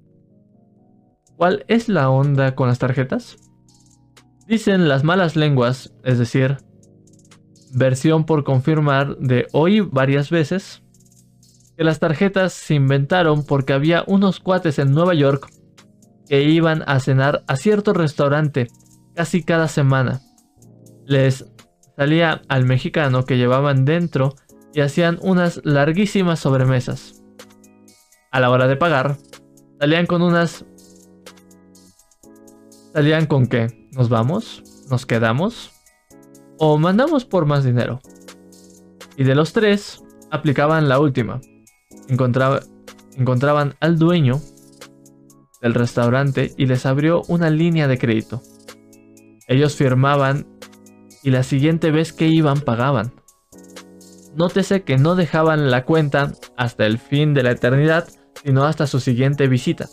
[1.35, 3.37] ¿Cuál es la onda con las tarjetas?
[4.47, 6.57] Dicen las malas lenguas, es decir,
[7.73, 10.82] versión por confirmar de hoy varias veces,
[11.83, 15.49] que las tarjetas se inventaron porque había unos cuates en Nueva York
[16.29, 18.69] que iban a cenar a cierto restaurante
[19.15, 20.21] casi cada semana.
[21.03, 21.45] Les
[21.97, 24.35] salía al mexicano que llevaban dentro
[24.73, 27.21] y hacían unas larguísimas sobremesas.
[28.31, 29.17] A la hora de pagar,
[29.77, 30.63] salían con unas...
[32.93, 33.89] ¿Salían con qué?
[33.91, 34.63] ¿Nos vamos?
[34.89, 35.73] ¿Nos quedamos?
[36.57, 37.99] ¿O mandamos por más dinero?
[39.17, 41.41] Y de los tres, aplicaban la última.
[42.09, 44.41] Encontraban al dueño
[45.61, 48.41] del restaurante y les abrió una línea de crédito.
[49.47, 50.45] Ellos firmaban
[51.23, 53.13] y la siguiente vez que iban pagaban.
[54.35, 58.07] Nótese que no dejaban la cuenta hasta el fin de la eternidad,
[58.43, 59.87] sino hasta su siguiente visita.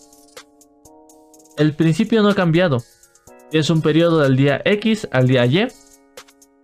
[1.56, 2.78] El principio no ha cambiado.
[3.52, 5.68] Es un periodo del día X al día Y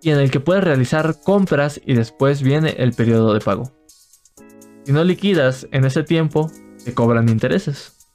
[0.00, 3.75] y en el que puedes realizar compras y después viene el periodo de pago.
[4.86, 6.48] Si no liquidas en ese tiempo,
[6.84, 8.06] te cobran intereses.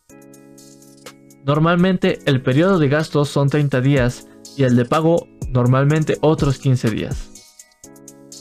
[1.44, 6.90] Normalmente el periodo de gastos son 30 días y el de pago normalmente otros 15
[6.92, 7.58] días.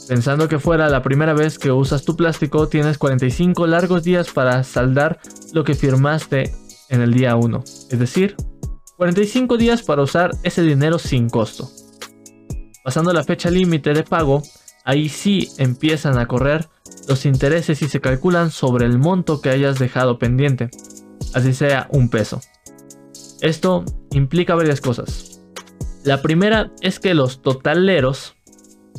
[0.07, 4.63] Pensando que fuera la primera vez que usas tu plástico, tienes 45 largos días para
[4.63, 5.19] saldar
[5.51, 6.53] lo que firmaste
[6.87, 7.59] en el día 1.
[7.65, 8.37] Es decir,
[8.95, 11.69] 45 días para usar ese dinero sin costo.
[12.81, 14.41] Pasando la fecha límite de pago,
[14.85, 16.69] ahí sí empiezan a correr
[17.07, 20.69] los intereses y se calculan sobre el monto que hayas dejado pendiente,
[21.33, 22.41] así sea un peso.
[23.41, 25.41] Esto implica varias cosas.
[26.03, 28.35] La primera es que los totaleros,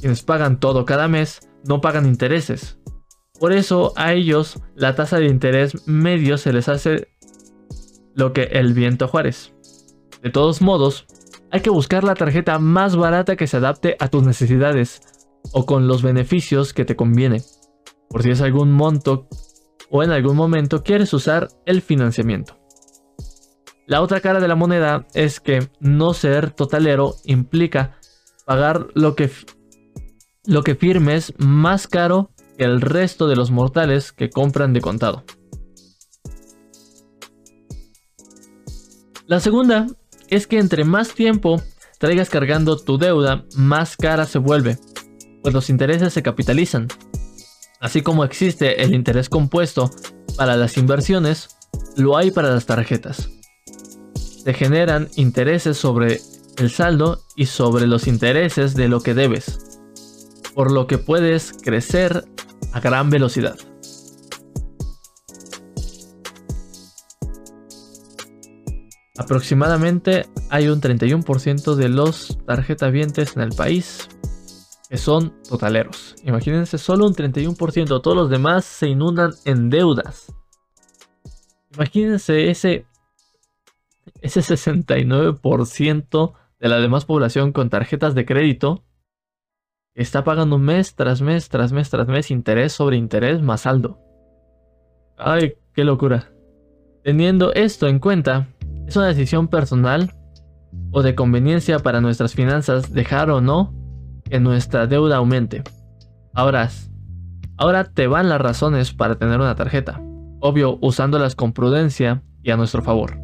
[0.01, 2.79] quienes pagan todo cada mes, no pagan intereses.
[3.39, 7.09] Por eso a ellos la tasa de interés medio se les hace
[8.15, 9.53] lo que el viento Juárez.
[10.23, 11.07] De todos modos,
[11.51, 15.03] hay que buscar la tarjeta más barata que se adapte a tus necesidades
[15.53, 17.43] o con los beneficios que te conviene.
[18.13, 19.27] Por si es algún monto
[19.91, 22.59] o en algún momento quieres usar el financiamiento.
[23.87, 27.99] La otra cara de la moneda es que no ser totalero implica
[28.45, 29.31] pagar lo que,
[30.45, 35.25] lo que firmes más caro que el resto de los mortales que compran de contado.
[39.27, 39.87] La segunda
[40.29, 41.63] es que entre más tiempo
[41.99, 44.79] traigas cargando tu deuda, más cara se vuelve,
[45.43, 46.89] pues los intereses se capitalizan.
[47.83, 49.91] Así como existe el interés compuesto
[50.39, 51.59] para las inversiones,
[51.97, 53.29] lo hay para las tarjetas
[54.43, 56.21] se generan intereses sobre
[56.59, 59.81] el saldo y sobre los intereses de lo que debes,
[60.55, 62.25] por lo que puedes crecer
[62.73, 63.57] a gran velocidad.
[69.17, 74.09] Aproximadamente hay un 31% de los tarjetavientes en el país
[74.93, 76.15] que son totaleros.
[76.23, 80.35] Imagínense, solo un 31%, todos los demás se inundan en deudas.
[81.73, 82.85] Imagínense ese
[84.21, 88.85] ese 69% de la demás población con tarjetas de crédito
[89.95, 93.99] está pagando mes tras mes, tras mes, tras mes interés sobre interés más saldo.
[95.17, 96.35] Ay, qué locura.
[97.03, 98.47] Teniendo esto en cuenta,
[98.87, 100.13] es una decisión personal
[100.91, 103.81] o de conveniencia para nuestras finanzas dejar o no
[104.33, 105.63] que nuestra deuda aumente.
[106.33, 106.71] Ahora,
[107.59, 110.01] ahora te van las razones para tener una tarjeta,
[110.41, 113.19] obvio usándolas con prudencia y a nuestro favor.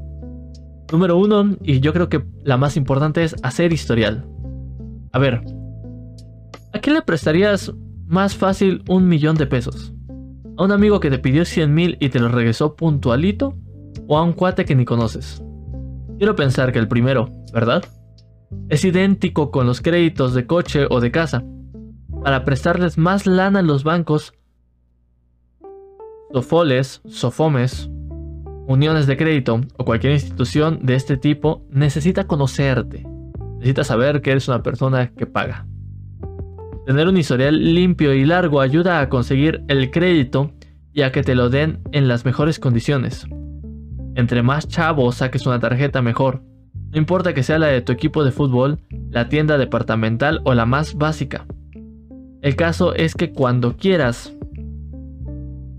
[0.92, 4.29] Número uno, y yo creo que la más importante es hacer historial.
[5.11, 5.40] A ver,
[6.75, 7.73] ¿a quién le prestarías
[8.05, 9.94] más fácil un millón de pesos?
[10.59, 13.57] ¿A un amigo que te pidió 100 mil y te lo regresó puntualito?
[14.09, 15.42] ¿O a un cuate que ni conoces?
[16.18, 17.83] Quiero pensar que el primero, ¿verdad?
[18.69, 21.45] Es idéntico con los créditos de coche o de casa.
[22.23, 24.35] Para prestarles más lana en los bancos,
[26.33, 27.91] sofoles, sofomes,
[28.67, 33.07] uniones de crédito o cualquier institución de este tipo necesita conocerte.
[33.57, 35.67] Necesita saber que eres una persona que paga.
[36.87, 40.53] Tener un historial limpio y largo ayuda a conseguir el crédito
[40.93, 43.27] y a que te lo den en las mejores condiciones.
[44.15, 46.43] Entre más chavo saques una tarjeta mejor.
[46.90, 48.79] No importa que sea la de tu equipo de fútbol,
[49.11, 51.47] la tienda departamental o la más básica.
[52.41, 54.32] El caso es que cuando quieras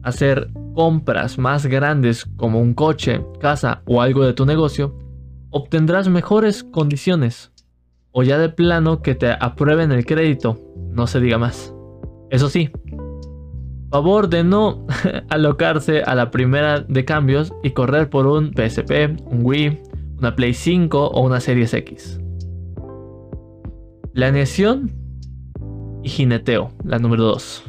[0.04, 4.96] hacer compras más grandes como un coche, casa o algo de tu negocio,
[5.50, 7.52] obtendrás mejores condiciones.
[8.12, 10.60] O ya de plano que te aprueben el crédito,
[10.92, 11.74] no se diga más.
[12.30, 12.70] Eso sí,
[13.90, 14.86] favor de no
[15.30, 19.80] alocarse a la primera de cambios y correr por un PSP, un Wii,
[20.20, 22.20] una Play 5 o una Series X.
[24.14, 24.92] Planeación
[26.04, 27.64] y jineteo, la número 2.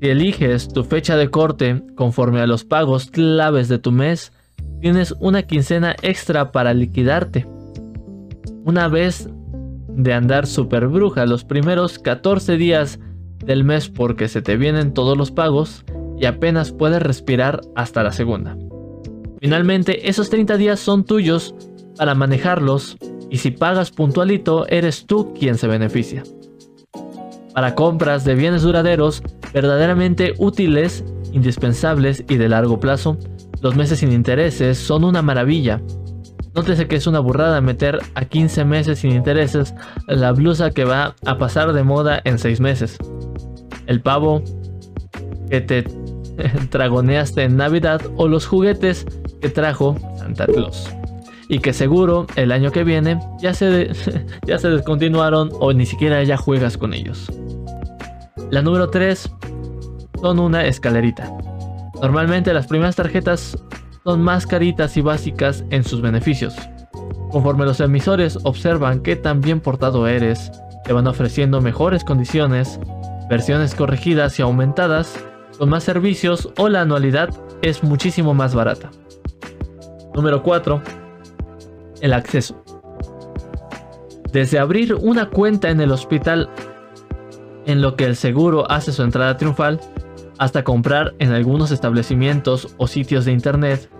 [0.00, 4.32] Si eliges tu fecha de corte conforme a los pagos claves de tu mes,
[4.80, 7.46] tienes una quincena extra para liquidarte.
[8.64, 9.28] Una vez
[9.88, 12.98] de andar super bruja los primeros 14 días
[13.44, 15.84] del mes porque se te vienen todos los pagos
[16.18, 18.56] y apenas puedes respirar hasta la segunda.
[19.42, 21.52] Finalmente, esos 30 días son tuyos
[21.96, 22.96] para manejarlos
[23.28, 26.22] y si pagas puntualito, eres tú quien se beneficia.
[27.52, 29.20] Para compras de bienes duraderos,
[29.52, 33.18] verdaderamente útiles, indispensables y de largo plazo,
[33.60, 35.82] los meses sin intereses son una maravilla.
[36.54, 39.74] Nótese que es una burrada meter a 15 meses sin intereses
[40.06, 42.96] la blusa que va a pasar de moda en 6 meses.
[43.88, 44.44] El pavo
[45.50, 45.82] que te
[46.70, 49.04] tragoneaste en Navidad o los juguetes
[49.42, 50.88] que trajo Santa Claus.
[51.48, 53.90] Y que seguro el año que viene ya se,
[54.46, 57.26] ya se descontinuaron o ni siquiera ya juegas con ellos.
[58.50, 59.30] La número 3
[60.20, 61.30] son una escalerita.
[62.00, 63.58] Normalmente las primeras tarjetas
[64.04, 66.54] son más caritas y básicas en sus beneficios.
[67.30, 70.52] Conforme los emisores observan qué tan bien portado eres,
[70.84, 72.78] te van ofreciendo mejores condiciones,
[73.28, 75.18] versiones corregidas y aumentadas,
[75.58, 77.30] con más servicios o la anualidad
[77.62, 78.90] es muchísimo más barata.
[80.14, 80.82] Número 4.
[82.00, 82.62] El acceso.
[84.32, 86.48] Desde abrir una cuenta en el hospital
[87.66, 89.80] en lo que el seguro hace su entrada triunfal,
[90.38, 93.90] hasta comprar en algunos establecimientos o sitios de internet,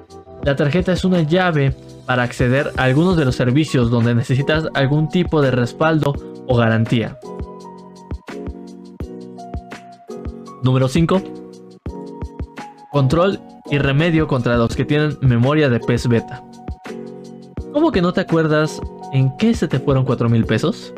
[0.43, 5.09] la tarjeta es una llave para acceder a algunos de los servicios donde necesitas algún
[5.09, 6.15] tipo de respaldo
[6.49, 7.19] o garantía.
[10.63, 11.23] Número 5.
[12.91, 13.41] Control
[13.73, 16.45] y remedio contra los que tienen memoria de pez beta.
[17.73, 18.79] ¿Cómo que no te acuerdas
[19.15, 20.93] en qué se te fueron 4 mil pesos?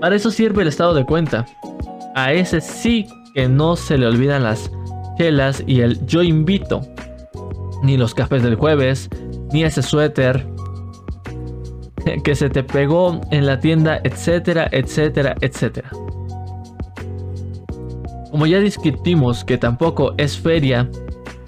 [0.00, 1.46] Para eso sirve el estado de cuenta.
[2.16, 4.72] A ese sí que no se le olvidan las
[5.16, 6.80] chelas y el yo invito.
[7.84, 9.08] Ni los cafés del jueves,
[9.52, 10.44] ni ese suéter
[12.24, 15.90] que se te pegó en la tienda, etcétera, etcétera, etcétera.
[18.30, 20.90] Como ya discutimos que tampoco es feria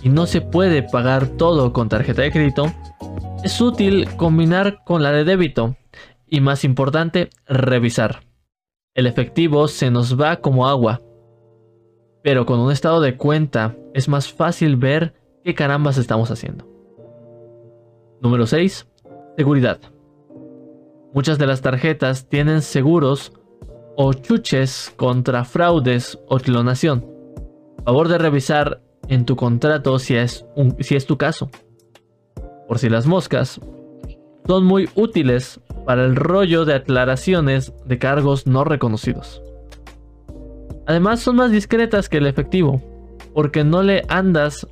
[0.03, 2.73] y no se puede pagar todo con tarjeta de crédito,
[3.45, 5.77] es útil combinar con la de débito
[6.27, 8.21] y más importante, revisar.
[8.95, 11.01] El efectivo se nos va como agua
[12.23, 15.15] pero con un estado de cuenta es más fácil ver
[15.45, 16.67] qué carambas estamos haciendo.
[18.21, 18.87] Número 6.
[19.37, 19.81] Seguridad.
[21.15, 23.33] Muchas de las tarjetas tienen seguros
[23.97, 27.07] o chuches contra fraudes o clonación.
[27.85, 30.45] Favor de revisar en tu contrato si es,
[30.81, 31.51] si es tu caso.
[32.69, 33.61] Por si las moscas,
[34.47, 39.43] son muy útiles para el rollo de aclaraciones de cargos no reconocidos.
[40.87, 42.81] Además son más discretas que el efectivo,
[43.35, 44.67] porque no le andas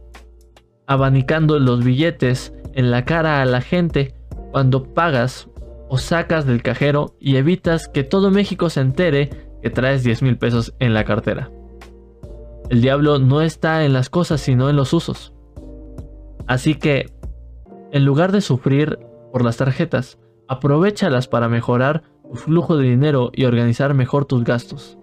[0.86, 4.14] abanicando los billetes en la cara a la gente
[4.52, 5.47] cuando pagas
[5.89, 9.30] o sacas del cajero y evitas que todo México se entere
[9.62, 11.51] que traes 10 mil pesos en la cartera.
[12.70, 15.32] El diablo no está en las cosas sino en los usos.
[16.47, 17.11] Así que,
[17.93, 18.99] en lugar de sufrir
[19.32, 20.18] por las tarjetas,
[20.49, 24.99] aprovechalas para mejorar tu flujo de dinero y organizar mejor tus gastos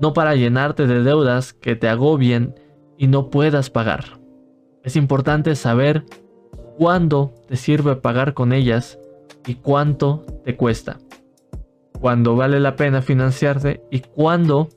[0.00, 2.54] no para llenarte de deudas que te agobien
[2.96, 4.20] y no puedas pagar.
[4.82, 6.04] Es importante saber
[6.76, 8.98] cuándo te sirve pagar con ellas
[9.48, 10.98] y cuánto te cuesta.
[11.98, 14.68] Cuándo vale la pena financiarte y cuándo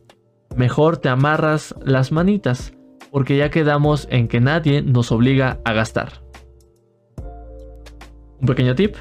[0.55, 2.73] mejor te amarras las manitas,
[3.11, 6.23] porque ya quedamos en que nadie nos obliga a gastar.
[8.39, 8.95] Un pequeño tip.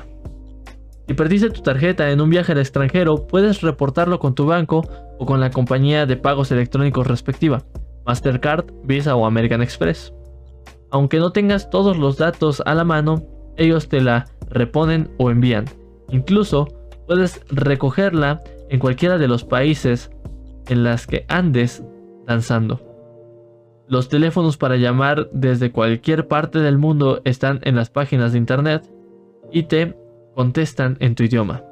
[1.07, 4.83] Si perdiste tu tarjeta en un viaje al extranjero, puedes reportarlo con tu banco
[5.19, 7.63] o con la compañía de pagos electrónicos respectiva,
[8.07, 10.13] Mastercard, Visa o American Express.
[10.91, 13.25] Aunque no tengas todos los datos a la mano,
[13.61, 15.67] ellos te la reponen o envían.
[16.09, 16.67] Incluso
[17.07, 20.11] puedes recogerla en cualquiera de los países
[20.69, 21.85] en las que andes
[22.27, 22.81] danzando.
[23.87, 28.89] Los teléfonos para llamar desde cualquier parte del mundo están en las páginas de internet
[29.53, 29.97] y te
[30.35, 31.65] contestan en tu idioma.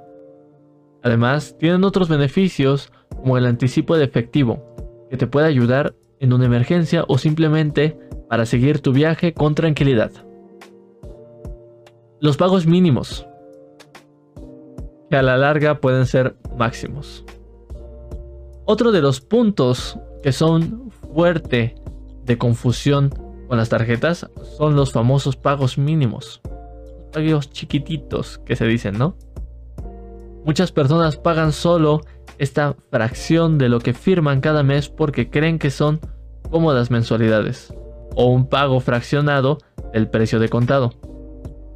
[1.03, 6.47] Además, tienen otros beneficios como el anticipo de efectivo, que te puede ayudar en una
[6.47, 7.97] emergencia o simplemente
[8.28, 10.11] para seguir tu viaje con tranquilidad.
[12.21, 13.29] Los pagos mínimos,
[15.09, 17.25] que a la larga pueden ser máximos.
[18.64, 21.77] Otro de los puntos que son fuerte
[22.25, 23.11] de confusión
[23.47, 26.41] con las tarjetas son los famosos pagos mínimos.
[27.12, 29.16] Pagos chiquititos que se dicen, ¿no?
[30.45, 32.01] Muchas personas pagan solo
[32.39, 36.01] esta fracción de lo que firman cada mes porque creen que son
[36.51, 37.73] cómodas mensualidades
[38.16, 39.59] o un pago fraccionado
[39.93, 41.07] del precio de contado.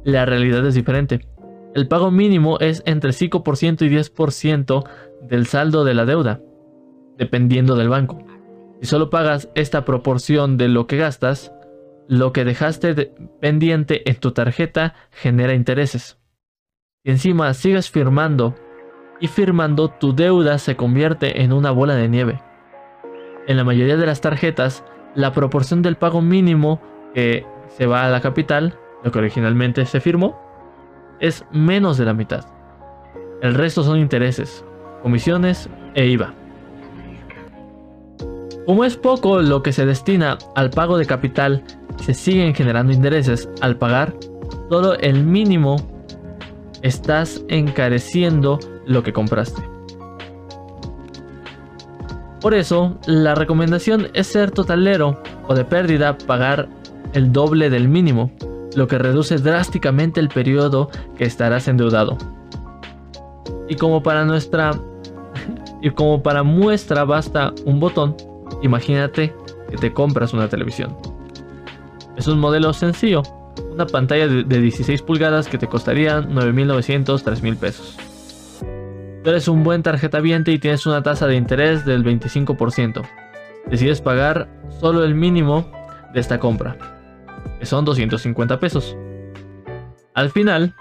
[0.03, 1.27] La realidad es diferente.
[1.75, 4.83] el pago mínimo es entre 5% y 10%
[5.23, 6.39] del saldo de la deuda,
[7.17, 8.19] dependiendo del banco.
[8.79, 11.51] Si solo pagas esta proporción de lo que gastas,
[12.07, 16.19] lo que dejaste pendiente en tu tarjeta genera intereses.
[17.03, 18.55] Y encima sigues firmando
[19.19, 22.41] y firmando tu deuda se convierte en una bola de nieve.
[23.47, 24.83] En la mayoría de las tarjetas,
[25.15, 26.81] la proporción del pago mínimo
[27.13, 30.39] que se va a la capital, lo que originalmente se firmó,
[31.19, 32.45] es menos de la mitad.
[33.41, 34.65] El resto son intereses,
[35.01, 36.33] comisiones e IVA.
[38.65, 41.63] Como es poco lo que se destina al pago de capital,
[41.97, 44.13] se siguen generando intereses al pagar
[44.69, 45.75] solo el mínimo,
[46.81, 49.61] estás encareciendo lo que compraste.
[52.39, 56.67] Por eso, la recomendación es ser totalero o de pérdida pagar
[57.13, 58.31] el doble del mínimo,
[58.75, 62.17] lo que reduce drásticamente el periodo que estarás endeudado.
[63.67, 64.71] Y como para nuestra
[65.81, 68.15] y como para muestra basta un botón,
[68.61, 69.33] imagínate
[69.69, 70.95] que te compras una televisión.
[72.17, 73.23] Es un modelo sencillo,
[73.71, 77.97] una pantalla de 16 pulgadas que te costaría 9.900, 3.000 pesos.
[79.23, 83.01] Tú eres un buen tarjeta viente y tienes una tasa de interés del 25%.
[83.67, 84.49] Decides pagar
[84.79, 85.65] solo el mínimo
[86.13, 86.77] de esta compra,
[87.59, 88.95] que son 250 pesos.
[90.13, 90.73] Al final,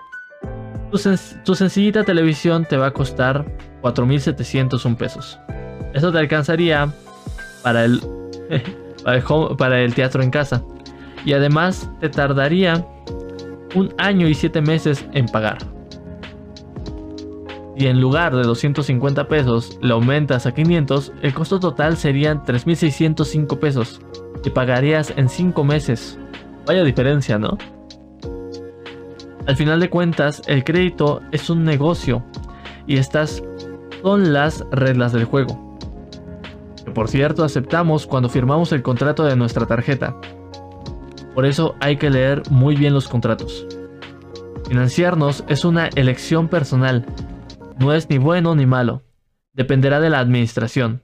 [0.91, 3.47] tu, sencillita televisión te va a costar
[3.83, 5.39] 4.701 pesos.
[5.95, 6.93] Eso te alcanzaría
[7.63, 8.01] para el,
[9.59, 10.63] para el teatro en casa.
[11.25, 12.87] Y además te tardaría
[13.75, 15.59] un año y 7 meses en pagar
[17.77, 23.59] y en lugar de 250 pesos le aumentas a 500, el costo total serían 3.605
[23.59, 24.01] pesos
[24.45, 26.19] y pagarías en 5 meses.
[26.67, 27.59] Vaya diferencia, ¿no?
[29.47, 32.25] Al final de cuentas, el crédito es un negocio
[32.87, 33.43] y estas
[34.03, 35.77] son las reglas del juego.
[36.85, 40.17] Que por cierto aceptamos cuando firmamos el contrato de nuestra tarjeta.
[41.35, 43.67] Por eso hay que leer muy bien los contratos.
[44.69, 47.07] Financiarnos es una elección personal
[47.83, 49.03] no es ni bueno ni malo.
[49.55, 51.03] Dependerá de la administración,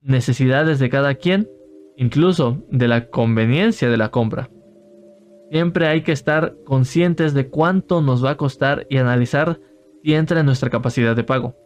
[0.00, 1.48] necesidades de cada quien,
[1.96, 4.50] incluso de la conveniencia de la compra.
[5.50, 9.60] Siempre hay que estar conscientes de cuánto nos va a costar y analizar
[10.02, 11.56] si entra en nuestra capacidad de pago.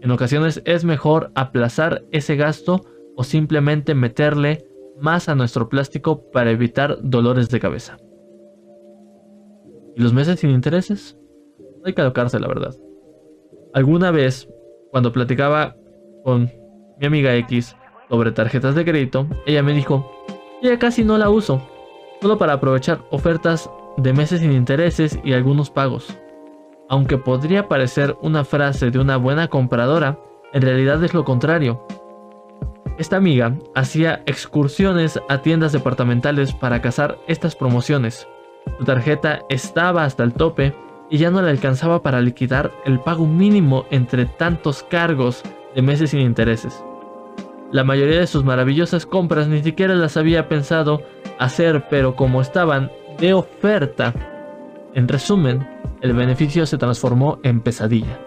[0.00, 2.80] En ocasiones es mejor aplazar ese gasto
[3.16, 4.64] o simplemente meterle
[5.00, 7.98] más a nuestro plástico para evitar dolores de cabeza.
[9.96, 11.16] ¿Y los meses sin intereses?
[11.58, 12.74] No hay que alocarse, la verdad.
[13.72, 14.48] Alguna vez,
[14.90, 15.76] cuando platicaba
[16.24, 16.50] con
[16.98, 17.76] mi amiga X
[18.08, 20.10] sobre tarjetas de crédito, ella me dijo,
[20.60, 21.62] ya casi no la uso,
[22.20, 26.16] solo para aprovechar ofertas de meses sin intereses y algunos pagos.
[26.88, 30.18] Aunque podría parecer una frase de una buena compradora,
[30.52, 31.84] en realidad es lo contrario.
[32.98, 38.26] Esta amiga hacía excursiones a tiendas departamentales para cazar estas promociones.
[38.78, 40.74] Su tarjeta estaba hasta el tope
[41.10, 45.42] y ya no le alcanzaba para liquidar el pago mínimo entre tantos cargos
[45.74, 46.82] de meses sin intereses.
[47.70, 51.02] La mayoría de sus maravillosas compras ni siquiera las había pensado
[51.38, 54.14] hacer, pero como estaban de oferta,
[54.94, 55.68] en resumen,
[56.00, 58.18] el beneficio se transformó en pesadilla.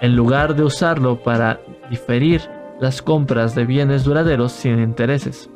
[0.00, 2.42] En lugar de usarlo para diferir
[2.80, 5.48] las compras de bienes duraderos sin intereses,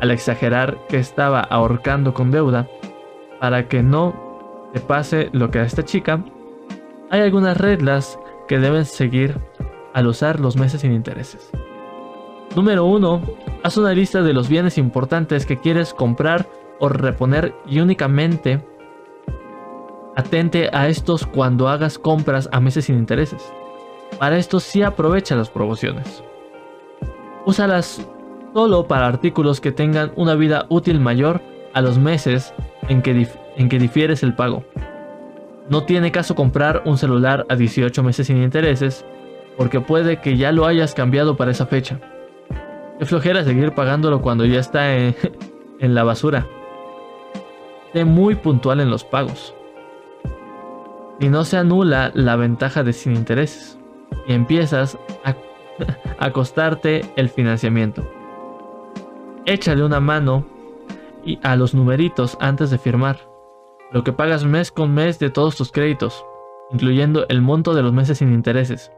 [0.00, 2.66] al exagerar que estaba ahorcando con deuda,
[3.40, 6.24] para que no pase lo que a esta chica,
[7.10, 8.18] hay algunas reglas
[8.48, 9.36] que deben seguir
[9.92, 11.50] al usar los meses sin intereses.
[12.54, 13.22] Número 1.
[13.64, 16.48] Haz una lista de los bienes importantes que quieres comprar
[16.78, 18.64] o reponer y únicamente
[20.14, 23.52] atente a estos cuando hagas compras a meses sin intereses.
[24.20, 26.22] Para esto sí aprovecha las promociones.
[27.44, 28.06] Úsalas
[28.52, 31.40] solo para artículos que tengan una vida útil mayor
[31.72, 32.54] a los meses
[32.88, 33.26] en que
[33.56, 34.62] en que difieres el pago.
[35.68, 39.04] No tiene caso comprar un celular a 18 meses sin intereses,
[39.56, 41.98] porque puede que ya lo hayas cambiado para esa fecha.
[42.98, 45.14] Qué flojera seguir pagándolo cuando ya está en,
[45.80, 46.46] la basura.
[47.92, 49.54] Sé muy puntual en los pagos.
[51.20, 53.78] Y no se anula la ventaja de sin intereses.
[54.26, 58.08] Y empiezas a, costarte el financiamiento.
[59.46, 60.46] Échale una mano
[61.42, 63.34] a los numeritos antes de firmar
[63.94, 66.26] lo que pagas mes con mes de todos tus créditos,
[66.72, 68.90] incluyendo el monto de los meses sin intereses.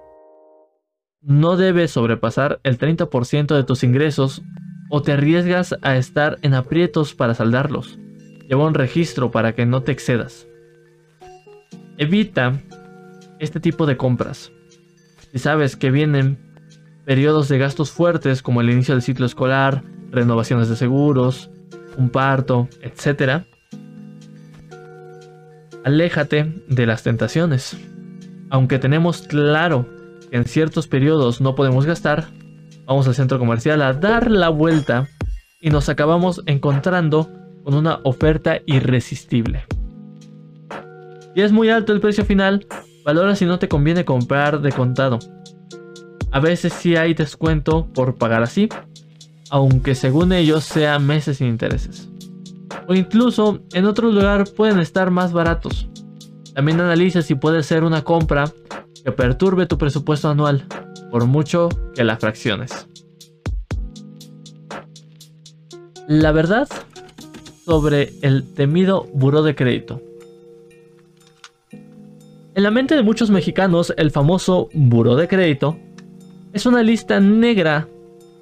[1.23, 4.43] No debes sobrepasar el 30% de tus ingresos
[4.91, 7.99] o te arriesgas a estar en aprietos para saldarlos.
[8.49, 10.47] Lleva un registro para que no te excedas.
[11.99, 12.61] Evita
[13.39, 14.53] este tipo de compras.
[15.33, 16.39] Si sabes que vienen
[17.05, 21.51] periodos de gastos fuertes como el inicio del ciclo escolar, renovaciones de seguros,
[21.97, 23.45] un parto, etc.,
[25.85, 27.77] aléjate de las tentaciones.
[28.51, 29.96] Aunque tenemos claro
[30.31, 32.27] en ciertos periodos no podemos gastar,
[32.87, 35.09] vamos al centro comercial a dar la vuelta
[35.61, 37.31] y nos acabamos encontrando
[37.65, 39.65] con una oferta irresistible.
[41.35, 42.67] Si es muy alto el precio final,
[43.05, 45.19] valora si no te conviene comprar de contado.
[46.31, 48.69] A veces sí hay descuento por pagar así,
[49.51, 52.09] aunque según ellos sean meses sin intereses.
[52.89, 55.89] O incluso en otro lugar pueden estar más baratos.
[56.55, 58.53] También analiza si puede ser una compra
[59.07, 60.65] que perturbe tu presupuesto anual,
[61.13, 62.89] por mucho que la fracciones.
[66.09, 66.67] La verdad
[67.65, 70.03] sobre el temido buró de crédito.
[72.57, 75.79] En la mente de muchos mexicanos, el famoso buró de crédito
[76.53, 77.87] es una lista negra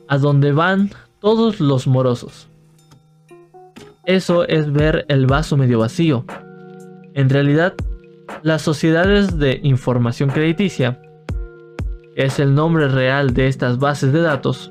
[0.08, 2.48] a donde van todos los morosos.
[4.06, 6.24] Eso es ver el vaso medio vacío.
[7.12, 7.74] En realidad,
[8.44, 11.00] las sociedades de información crediticia,
[12.14, 14.70] que es el nombre real de estas bases de datos,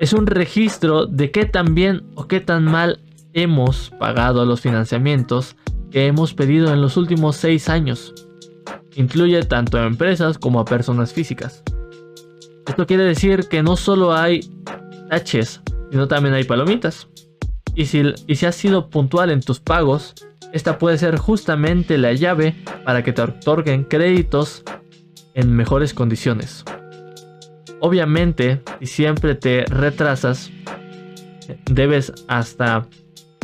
[0.00, 2.98] es un registro de qué tan bien o qué tan mal
[3.34, 5.54] hemos pagado los financiamientos
[5.92, 8.12] que hemos pedido en los últimos seis años.
[8.96, 11.62] Incluye tanto a empresas como a personas físicas.
[12.66, 14.40] Esto quiere decir que no solo hay
[15.08, 15.60] taches,
[15.92, 17.06] sino también hay palomitas.
[17.76, 20.16] Y si, y si has sido puntual en tus pagos,
[20.52, 24.62] esta puede ser justamente la llave para que te otorguen créditos
[25.34, 26.64] en mejores condiciones.
[27.80, 30.50] Obviamente, si siempre te retrasas,
[31.70, 32.86] debes hasta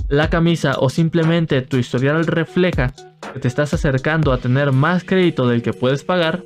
[0.09, 2.95] la camisa o simplemente tu historial refleja
[3.33, 6.45] que te estás acercando a tener más crédito del que puedes pagar,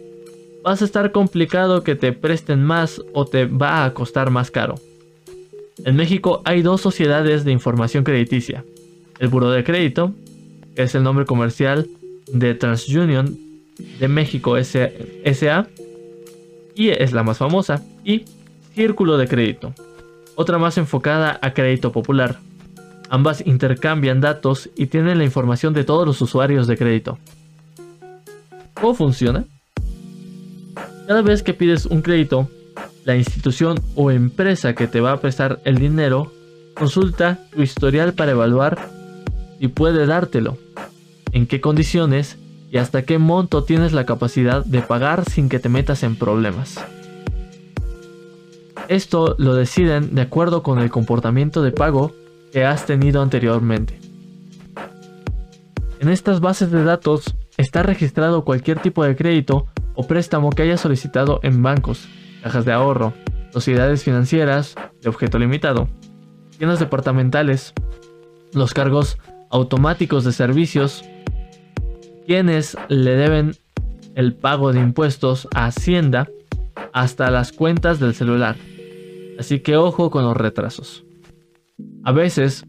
[0.64, 4.76] vas a estar complicado que te presten más o te va a costar más caro.
[5.84, 8.64] En México hay dos sociedades de información crediticia.
[9.18, 10.14] El Buro de Crédito
[10.74, 11.88] que es el nombre comercial
[12.32, 13.38] de TransUnion
[13.98, 15.66] de México SA
[16.74, 18.24] y es la más famosa, y
[18.74, 19.74] Círculo de Crédito,
[20.34, 22.38] otra más enfocada a crédito popular.
[23.10, 27.18] Ambas intercambian datos y tienen la información de todos los usuarios de crédito.
[28.72, 29.44] ¿Cómo funciona?
[31.06, 32.48] Cada vez que pides un crédito,
[33.04, 36.32] la institución o empresa que te va a prestar el dinero
[36.74, 38.88] consulta tu historial para evaluar
[39.58, 40.56] si puede dártelo,
[41.32, 42.38] en qué condiciones
[42.70, 46.82] y hasta qué monto tienes la capacidad de pagar sin que te metas en problemas.
[48.88, 52.12] Esto lo deciden de acuerdo con el comportamiento de pago
[52.52, 53.98] que has tenido anteriormente.
[56.00, 60.80] En estas bases de datos está registrado cualquier tipo de crédito o préstamo que hayas
[60.80, 62.08] solicitado en bancos,
[62.42, 63.12] cajas de ahorro,
[63.52, 65.88] sociedades financieras de objeto limitado,
[66.58, 67.72] tiendas departamentales,
[68.52, 69.18] los cargos
[69.50, 71.04] automáticos de servicios,
[72.26, 73.52] quienes le deben
[74.14, 76.28] el pago de impuestos a Hacienda
[76.92, 78.56] hasta las cuentas del celular.
[79.38, 81.04] Así que ojo con los retrasos.
[82.04, 82.64] A veces,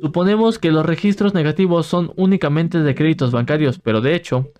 [0.00, 4.52] suponemos que los registros negativos son únicamente de créditos bancarios, pero de hecho,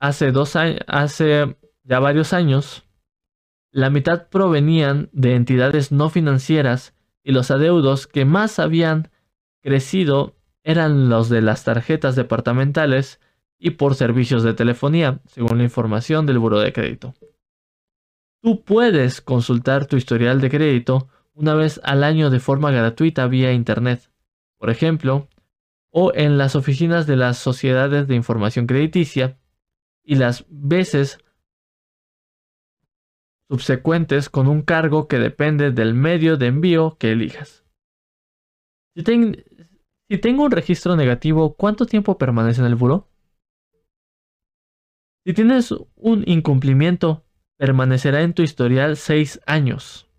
[0.00, 2.84] hace, dos hace ya varios años,
[3.70, 6.94] la mitad provenían de entidades no financieras
[7.24, 9.10] y los adeudos que más habían
[9.62, 13.20] crecido eran los de las tarjetas departamentales
[13.58, 17.14] y por servicios de telefonía, según la información del Buro de Crédito.
[18.42, 23.52] Tú puedes consultar tu historial de crédito una vez al año de forma gratuita vía
[23.52, 24.10] Internet,
[24.58, 25.28] por ejemplo,
[25.90, 29.38] o en las oficinas de las sociedades de información crediticia
[30.02, 31.18] y las veces
[33.48, 37.64] subsecuentes con un cargo que depende del medio de envío que elijas.
[38.94, 39.04] Si,
[40.12, 43.08] si tengo un registro negativo, ¿cuánto tiempo permanece en el buro?
[45.24, 47.24] Si tienes un incumplimiento,
[47.56, 50.10] permanecerá en tu historial 6 años.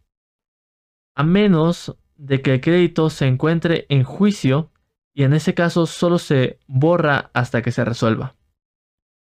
[1.14, 4.72] A menos de que el crédito se encuentre en juicio
[5.14, 8.36] y en ese caso solo se borra hasta que se resuelva.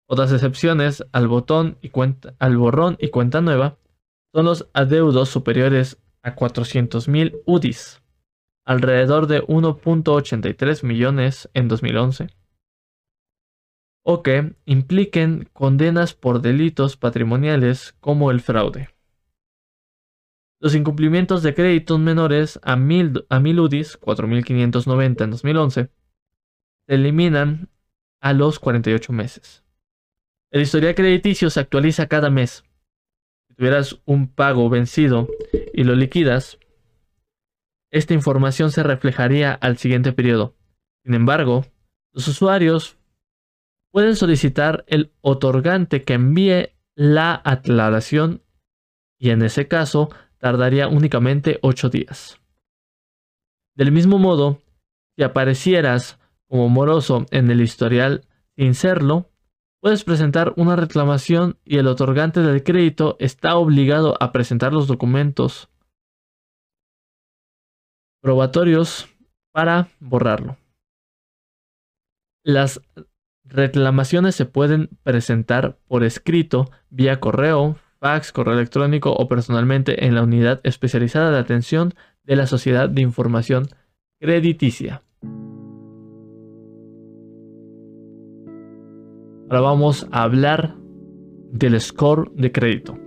[0.07, 1.91] Otras excepciones al, botón y
[2.39, 3.77] al borrón y cuenta nueva
[4.33, 8.01] son los adeudos superiores a 400.000 UDIs
[8.65, 12.29] alrededor de 1.83 millones en 2011,
[14.03, 18.89] o que impliquen condenas por delitos patrimoniales como el fraude.
[20.59, 25.89] Los incumplimientos de créditos menores a 1000 UDIs, 4.590 en 2011,
[26.87, 27.69] se eliminan
[28.19, 29.63] a los 48 meses.
[30.49, 32.63] El historial crediticio se actualiza cada mes.
[33.47, 35.27] Si tuvieras un pago vencido
[35.73, 36.57] y lo liquidas,
[37.95, 40.53] esta información se reflejaría al siguiente periodo.
[41.05, 41.65] Sin embargo,
[42.11, 42.97] los usuarios
[43.89, 48.41] pueden solicitar el otorgante que envíe la aclaración
[49.17, 52.41] y en ese caso tardaría únicamente 8 días.
[53.75, 54.59] Del mismo modo,
[55.15, 56.19] si aparecieras
[56.49, 58.25] como moroso en el historial
[58.57, 59.29] sin serlo,
[59.79, 65.69] puedes presentar una reclamación y el otorgante del crédito está obligado a presentar los documentos
[68.25, 69.07] probatorios
[69.51, 70.57] para borrarlo.
[72.43, 72.81] Las
[73.43, 80.23] reclamaciones se pueden presentar por escrito, vía correo, fax, correo electrónico o personalmente en la
[80.23, 83.67] unidad especializada de atención de la Sociedad de Información
[84.19, 85.03] Crediticia.
[89.51, 90.75] Ahora vamos a hablar
[91.51, 92.97] del score de crédito.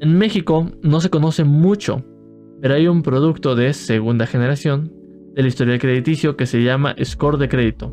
[0.00, 2.02] En México no se conoce mucho,
[2.64, 4.90] pero hay un producto de segunda generación
[5.34, 7.92] del historial crediticio que se llama score de crédito.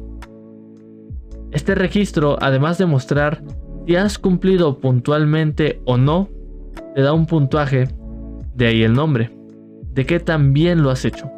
[1.51, 3.43] Este registro, además de mostrar
[3.86, 6.30] si has cumplido puntualmente o no,
[6.95, 7.89] te da un puntaje,
[8.55, 9.38] de ahí el nombre,
[9.93, 11.30] de qué tan bien lo has hecho.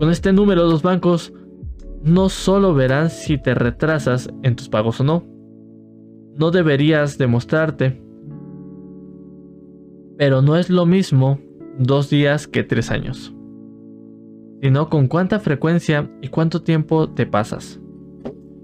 [0.00, 1.32] Con este número los bancos
[2.02, 5.24] no solo verán si te retrasas en tus pagos o no.
[6.36, 8.02] No deberías demostrarte.
[10.18, 11.38] Pero no es lo mismo
[11.80, 13.34] dos días que tres años.
[14.60, 17.80] Sino con cuánta frecuencia y cuánto tiempo te pasas.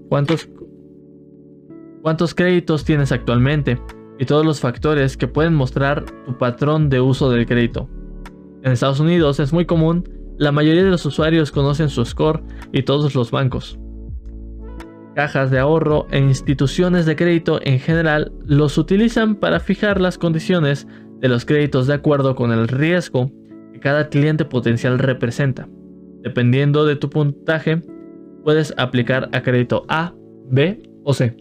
[0.07, 0.47] Cuántos,
[2.03, 3.81] cuántos créditos tienes actualmente
[4.19, 7.89] y todos los factores que pueden mostrar tu patrón de uso del crédito.
[8.61, 10.03] En Estados Unidos es muy común
[10.37, 13.79] la mayoría de los usuarios conocen su score y todos los bancos.
[15.15, 20.87] Cajas de ahorro e instituciones de crédito en general los utilizan para fijar las condiciones
[21.19, 23.31] de los créditos de acuerdo con el riesgo
[23.73, 25.67] que cada cliente potencial representa.
[26.21, 27.81] Dependiendo de tu puntaje,
[28.43, 30.13] puedes aplicar a crédito A,
[30.49, 31.35] B o C.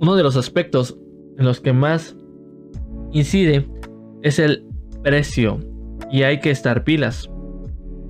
[0.00, 0.98] Uno de los aspectos
[1.38, 2.16] en los que más
[3.12, 3.68] incide
[4.22, 4.64] es el
[5.02, 5.60] precio
[6.10, 7.30] y hay que estar pilas.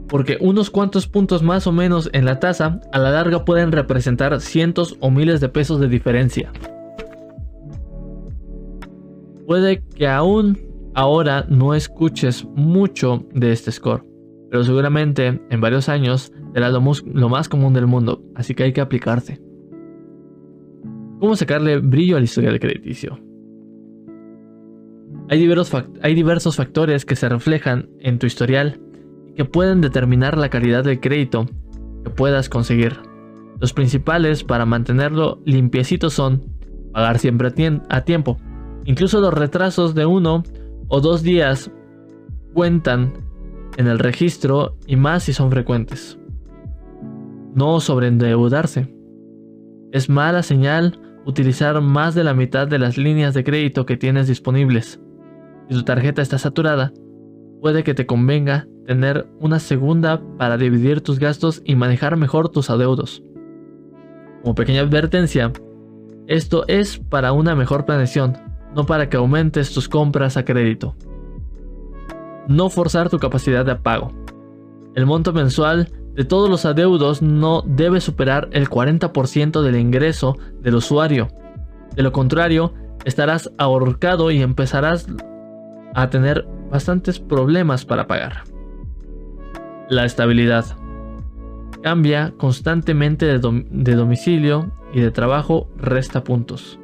[0.09, 4.41] Porque unos cuantos puntos más o menos en la tasa a la larga pueden representar
[4.41, 6.53] cientos o miles de pesos de diferencia.
[9.51, 10.57] Puede que aún
[10.95, 14.05] ahora no escuches mucho de este score,
[14.49, 18.81] pero seguramente en varios años será lo, más común del mundo, así que hay que
[18.81, 19.43] aplicarse.
[21.19, 23.19] ¿Cómo sacarle brillo al historial crediticio?
[25.29, 28.81] Hay diversos, factores que se reflejan en tu historial
[29.31, 31.47] y que pueden determinar la calidad del crédito
[32.05, 32.99] que puedas conseguir.
[33.59, 36.45] Los principales para mantenerlo limpiecito son
[36.93, 37.49] pagar siempre
[37.89, 38.39] a, tiempo.
[38.91, 40.43] Incluso los retrasos de uno
[40.89, 41.71] o dos días
[42.55, 43.13] cuentan
[43.77, 46.19] en el registro y más si son frecuentes.
[47.55, 48.93] No sobreendeudarse.
[49.93, 54.27] Es mala señal utilizar más de la mitad de las líneas de crédito que tienes
[54.27, 55.01] disponibles.
[55.69, 56.93] Si tu tarjeta está saturada,
[57.61, 62.71] puede que te convenga tener una segunda para dividir tus gastos y manejar mejor tus
[62.71, 63.23] adeudos.
[64.43, 65.53] Como pequeña advertencia,
[66.27, 70.95] esto es para una mejor planeación, no para que aumentes tus compras a crédito.
[72.49, 74.13] No forzar tu capacidad de pago.
[74.95, 80.75] El monto mensual de todos los adeudos no debe superar el 40% del ingreso del
[80.75, 81.29] usuario.
[81.95, 85.07] De lo contrario, estarás ahorcado y empezarás
[85.95, 88.45] a tener bastantes problemas para pagar.
[89.89, 90.65] La estabilidad.
[91.83, 93.39] Cambia constantemente de,
[93.95, 96.80] domicilio y de trabajo resta puntos.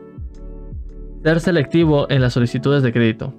[1.27, 3.35] Ser selectivo en las solicitudes de crédito.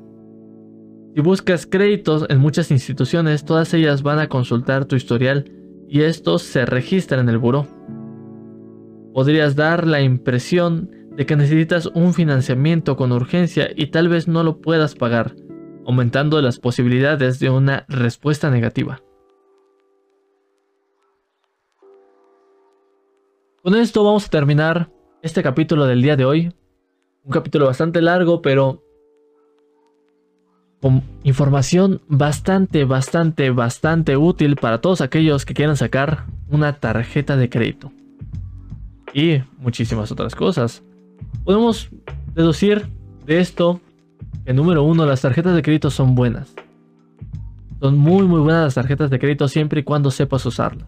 [1.15, 5.49] Si buscas créditos en muchas instituciones, todas ellas van a consultar tu historial
[5.87, 7.65] y estos se registran en el buró.
[9.13, 14.43] Podrías dar la impresión de que necesitas un financiamiento con urgencia y tal vez no
[14.43, 15.37] lo puedas pagar
[15.85, 19.01] aumentando las posibilidades de una respuesta negativa.
[23.63, 26.51] Con esto vamos a terminar este capítulo del día de hoy.
[27.27, 28.81] Un capítulo bastante largo, pero
[30.81, 37.49] con información bastante, bastante, bastante útil para todos aquellos que quieran sacar una tarjeta de
[37.49, 37.91] crédito.
[39.13, 40.85] Y muchísimas otras cosas.
[41.43, 41.89] Podemos
[42.33, 42.87] deducir
[43.25, 43.81] de esto
[44.45, 46.55] número uno, las tarjetas de crédito son buenas.
[47.81, 50.85] Son muy muy buenas las tarjetas de crédito siempre y cuando sepas usarlo.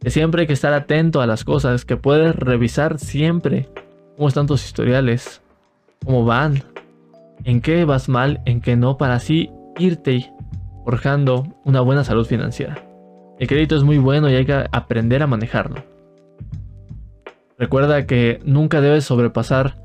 [0.00, 3.68] Que siempre hay que estar atento a las cosas, que puedes revisar siempre
[4.16, 5.42] cómo están tus historiales,
[6.04, 6.62] cómo van,
[7.44, 10.32] en qué vas mal, en qué no, para así irte
[10.84, 12.82] forjando una buena salud financiera.
[13.38, 15.84] El crédito es muy bueno y hay que aprender a manejarlo.
[17.58, 19.76] Recuerda que nunca debes sobrepasar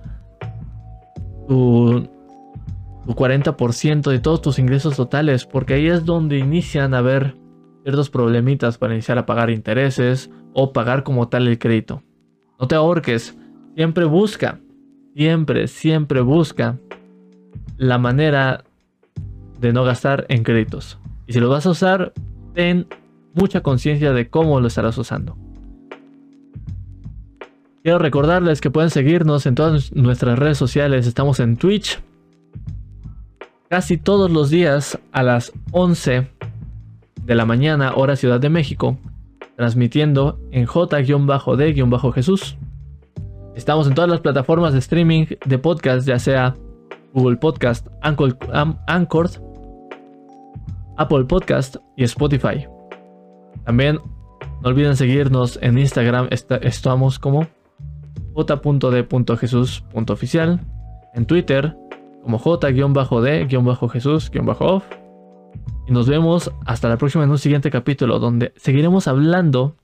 [1.47, 2.07] tu,
[3.07, 7.35] 40% de todos tus ingresos totales, porque ahí es donde inician a haber
[7.83, 12.03] ciertos problemitas para iniciar a pagar intereses o pagar como tal el crédito.
[12.59, 13.37] No te ahorques,
[13.75, 14.59] siempre busca,
[15.15, 16.77] siempre, siempre busca
[17.77, 18.63] la manera
[19.59, 20.97] de no gastar en créditos.
[21.27, 22.13] Y si lo vas a usar,
[22.53, 22.87] ten
[23.33, 25.37] mucha conciencia de cómo lo estarás usando.
[27.83, 31.07] Quiero recordarles que pueden seguirnos en todas nuestras redes sociales.
[31.07, 31.99] Estamos en Twitch
[33.69, 36.27] casi todos los días a las 11
[37.23, 38.97] de la mañana, hora Ciudad de México,
[39.55, 42.57] transmitiendo en J-D-Jesús.
[43.55, 46.55] Estamos en todas las plataformas de streaming de podcast, ya sea
[47.13, 48.37] Google Podcast, Anchor,
[50.97, 52.65] Apple Podcast y Spotify.
[53.65, 53.99] También
[54.61, 56.29] no olviden seguirnos en Instagram,
[56.61, 57.45] estamos como
[58.33, 60.61] j.d.jesús.oficial,
[61.13, 61.75] en Twitter
[62.23, 64.85] como j-d-jesús-off.
[65.87, 69.75] Y nos vemos hasta la próxima en un siguiente capítulo donde seguiremos hablando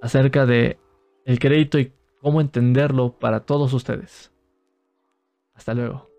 [0.00, 0.78] acerca de
[1.24, 1.92] el crédito y
[2.26, 4.32] cómo entenderlo para todos ustedes.
[5.54, 6.10] Hasta luego.